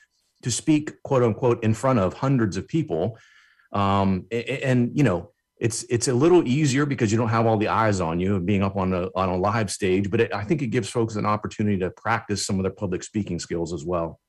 to 0.42 0.50
speak 0.52 1.02
quote 1.02 1.24
unquote 1.24 1.64
in 1.64 1.74
front 1.74 1.98
of 1.98 2.14
hundreds 2.14 2.56
of 2.56 2.68
people. 2.68 3.18
Um, 3.72 4.26
and, 4.30 4.48
and 4.48 4.90
you 4.96 5.02
know 5.02 5.32
it's 5.58 5.82
it's 5.90 6.06
a 6.06 6.14
little 6.14 6.46
easier 6.46 6.86
because 6.86 7.10
you 7.10 7.18
don't 7.18 7.30
have 7.30 7.46
all 7.46 7.56
the 7.56 7.66
eyes 7.66 8.00
on 8.00 8.20
you 8.20 8.38
being 8.38 8.62
up 8.62 8.76
on 8.76 8.94
a 8.94 9.08
on 9.16 9.28
a 9.28 9.36
live 9.36 9.70
stage 9.70 10.10
but 10.10 10.20
it, 10.20 10.34
i 10.34 10.42
think 10.42 10.60
it 10.60 10.66
gives 10.66 10.88
folks 10.90 11.14
an 11.14 11.24
opportunity 11.24 11.78
to 11.78 11.88
practice 11.90 12.44
some 12.44 12.58
of 12.58 12.64
their 12.64 12.72
public 12.72 13.02
speaking 13.02 13.38
skills 13.38 13.72
as 13.72 13.84
well. 13.84 14.20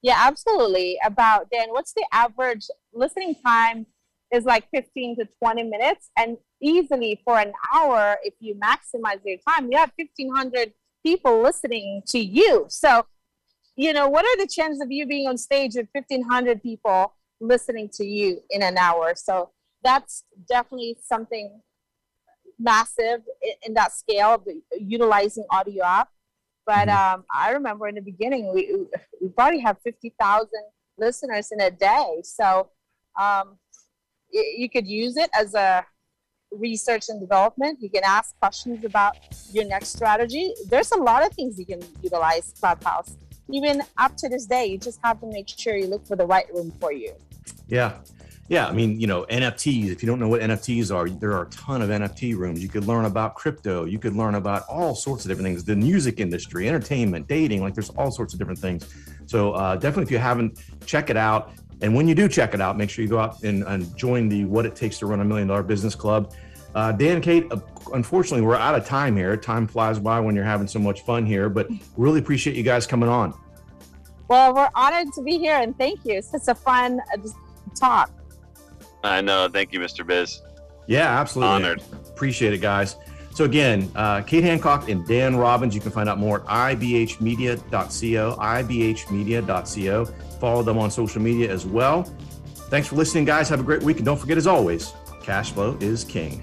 Yeah 0.00 0.18
absolutely. 0.18 0.98
About 1.04 1.50
dan 1.50 1.68
what's 1.70 1.92
the 1.92 2.06
average 2.12 2.66
listening 2.94 3.34
time 3.44 3.86
is 4.32 4.44
like 4.44 4.66
15 4.74 5.16
to 5.16 5.28
20 5.38 5.64
minutes 5.64 6.10
and 6.18 6.36
easily 6.60 7.20
for 7.24 7.38
an 7.38 7.52
hour 7.74 8.16
if 8.22 8.34
you 8.40 8.54
maximize 8.54 9.20
your 9.24 9.38
time 9.48 9.70
you 9.70 9.78
have 9.78 9.92
1500 9.96 10.72
people 11.04 11.42
listening 11.42 12.02
to 12.06 12.18
you 12.18 12.66
so 12.68 13.04
you 13.76 13.92
know 13.92 14.08
what 14.08 14.24
are 14.24 14.36
the 14.38 14.46
chances 14.46 14.80
of 14.80 14.90
you 14.90 15.06
being 15.06 15.26
on 15.26 15.36
stage 15.36 15.72
with 15.74 15.88
1500 15.92 16.62
people 16.62 17.14
listening 17.40 17.88
to 17.92 18.04
you 18.04 18.40
in 18.50 18.62
an 18.62 18.78
hour 18.78 19.12
so 19.16 19.50
that's 19.82 20.24
definitely 20.48 20.96
something 21.02 21.60
massive 22.58 23.22
in, 23.66 23.74
that 23.74 23.92
scale 23.92 24.34
of 24.34 24.46
utilizing 24.78 25.44
audio 25.50 25.84
app. 25.84 26.08
But 26.64 26.88
mm-hmm. 26.88 27.14
um, 27.14 27.24
I 27.34 27.50
remember 27.50 27.88
in 27.88 27.96
the 27.96 28.02
beginning, 28.02 28.52
we, 28.54 28.86
we 29.20 29.28
probably 29.28 29.60
have 29.60 29.78
50,000 29.82 30.48
listeners 30.98 31.50
in 31.50 31.60
a 31.60 31.70
day. 31.70 32.20
So 32.22 32.70
um, 33.20 33.58
you 34.32 34.68
could 34.68 34.86
use 34.86 35.16
it 35.16 35.30
as 35.38 35.54
a 35.54 35.84
research 36.50 37.08
and 37.08 37.20
development. 37.20 37.80
You 37.80 37.90
can 37.90 38.02
ask 38.04 38.38
questions 38.38 38.84
about 38.84 39.16
your 39.52 39.64
next 39.64 39.88
strategy. 39.88 40.54
There's 40.68 40.92
a 40.92 40.98
lot 40.98 41.24
of 41.26 41.32
things 41.34 41.58
you 41.58 41.66
can 41.66 41.82
utilize 42.02 42.54
Clubhouse. 42.58 43.16
Even 43.50 43.82
up 43.98 44.16
to 44.16 44.28
this 44.28 44.46
day, 44.46 44.66
you 44.66 44.78
just 44.78 45.00
have 45.02 45.20
to 45.20 45.26
make 45.26 45.48
sure 45.48 45.76
you 45.76 45.86
look 45.86 46.06
for 46.06 46.16
the 46.16 46.26
right 46.26 46.46
room 46.54 46.72
for 46.80 46.92
you. 46.92 47.12
Yeah. 47.68 47.98
Yeah, 48.48 48.66
I 48.66 48.72
mean, 48.72 49.00
you 49.00 49.06
know, 49.06 49.24
NFTs. 49.30 49.90
If 49.90 50.02
you 50.02 50.06
don't 50.06 50.18
know 50.18 50.28
what 50.28 50.42
NFTs 50.42 50.94
are, 50.94 51.08
there 51.08 51.32
are 51.32 51.44
a 51.44 51.50
ton 51.50 51.80
of 51.80 51.88
NFT 51.88 52.36
rooms. 52.36 52.62
You 52.62 52.68
could 52.68 52.84
learn 52.84 53.06
about 53.06 53.34
crypto. 53.34 53.86
You 53.86 53.98
could 53.98 54.14
learn 54.14 54.34
about 54.34 54.64
all 54.68 54.94
sorts 54.94 55.24
of 55.24 55.30
different 55.30 55.46
things. 55.46 55.64
The 55.64 55.76
music 55.76 56.20
industry, 56.20 56.68
entertainment, 56.68 57.28
dating. 57.28 57.62
Like, 57.62 57.72
there's 57.72 57.90
all 57.90 58.10
sorts 58.10 58.34
of 58.34 58.38
different 58.38 58.58
things. 58.58 58.92
So 59.26 59.52
uh, 59.52 59.76
definitely, 59.76 60.02
if 60.02 60.10
you 60.10 60.18
haven't, 60.18 60.60
check 60.84 61.08
it 61.08 61.16
out. 61.16 61.52
And 61.82 61.94
when 61.94 62.06
you 62.06 62.14
do 62.14 62.28
check 62.28 62.54
it 62.54 62.60
out, 62.60 62.78
make 62.78 62.88
sure 62.88 63.02
you 63.02 63.10
go 63.10 63.18
out 63.18 63.42
and, 63.42 63.64
and 63.64 63.94
join 63.96 64.28
the 64.28 64.44
What 64.44 64.64
It 64.64 64.76
Takes 64.76 65.00
to 65.00 65.06
Run 65.06 65.20
a 65.20 65.24
Million 65.24 65.48
Dollar 65.48 65.64
Business 65.64 65.96
Club. 65.96 66.32
Uh, 66.74 66.92
Dan, 66.92 67.20
Kate, 67.20 67.46
uh, 67.50 67.58
unfortunately, 67.92 68.46
we're 68.46 68.54
out 68.54 68.74
of 68.74 68.86
time 68.86 69.16
here. 69.16 69.36
Time 69.36 69.66
flies 69.66 69.98
by 69.98 70.20
when 70.20 70.34
you're 70.34 70.44
having 70.44 70.68
so 70.68 70.78
much 70.78 71.02
fun 71.02 71.26
here, 71.26 71.48
but 71.48 71.68
really 71.96 72.20
appreciate 72.20 72.56
you 72.56 72.62
guys 72.62 72.86
coming 72.86 73.08
on. 73.08 73.34
Well, 74.28 74.54
we're 74.54 74.70
honored 74.74 75.12
to 75.14 75.22
be 75.22 75.38
here, 75.38 75.56
and 75.56 75.76
thank 75.76 76.04
you. 76.04 76.14
It's 76.14 76.30
such 76.30 76.48
a 76.48 76.54
fun 76.54 77.00
uh, 77.12 77.28
talk. 77.74 78.10
I 79.04 79.20
know. 79.20 79.48
Thank 79.52 79.72
you, 79.72 79.80
Mr. 79.80 80.06
Biz. 80.06 80.40
Yeah, 80.86 81.20
absolutely. 81.20 81.54
Honored. 81.54 81.82
Appreciate 82.08 82.52
it, 82.52 82.60
guys. 82.60 82.96
So 83.34 83.44
again, 83.44 83.90
uh, 83.94 84.22
Kate 84.22 84.44
Hancock 84.44 84.88
and 84.88 85.06
Dan 85.06 85.36
Robbins. 85.36 85.74
You 85.74 85.80
can 85.80 85.90
find 85.90 86.08
out 86.08 86.18
more 86.18 86.40
at 86.50 86.78
ibhmedia.co. 86.78 88.36
ibhmedia.co. 88.38 90.04
Follow 90.38 90.62
them 90.62 90.78
on 90.78 90.90
social 90.90 91.22
media 91.22 91.50
as 91.50 91.64
well. 91.64 92.02
Thanks 92.68 92.88
for 92.88 92.96
listening, 92.96 93.24
guys. 93.24 93.48
Have 93.48 93.60
a 93.60 93.64
great 93.64 93.82
week, 93.82 93.98
and 93.98 94.06
don't 94.06 94.18
forget, 94.18 94.36
as 94.36 94.46
always, 94.46 94.92
cash 95.22 95.52
flow 95.52 95.76
is 95.80 96.04
king. 96.04 96.42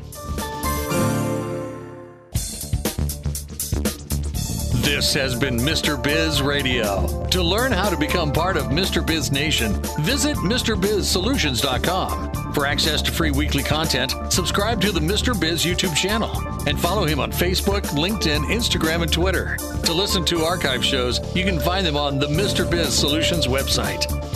This 4.82 5.14
has 5.14 5.36
been 5.36 5.58
Mr. 5.58 6.02
Biz 6.02 6.42
Radio. 6.42 7.28
To 7.28 7.44
learn 7.44 7.72
how 7.72 7.90
to 7.90 7.98
become 7.98 8.34
part 8.34 8.58
of 8.58 8.66
Mr. 8.66 9.06
Biz 9.06 9.32
Nation, 9.32 9.74
visit 10.02 10.36
MrBizSolutions.com. 10.38 12.39
For 12.54 12.66
access 12.66 13.02
to 13.04 13.12
free 13.12 13.32
weekly 13.32 13.64
content, 13.64 14.14
subscribe 14.30 14.82
to 14.82 14.92
the 14.92 15.00
Mr. 15.00 15.40
Biz 15.40 15.64
YouTube 15.64 15.96
channel 15.96 16.32
and 16.68 16.80
follow 16.80 17.06
him 17.06 17.20
on 17.20 17.32
Facebook, 17.32 17.82
LinkedIn, 17.88 18.46
Instagram, 18.46 19.04
and 19.04 19.12
Twitter. 19.12 19.56
To 19.84 19.94
listen 19.94 20.26
to 20.26 20.44
archive 20.44 20.84
shows, 20.84 21.20
you 21.36 21.46
can 21.46 21.60
find 21.60 21.86
them 21.86 21.96
on 21.96 22.20
the 22.20 22.28
Mr. 22.28 22.70
Biz 22.70 22.94
Solutions 22.94 23.48
website. 23.48 24.29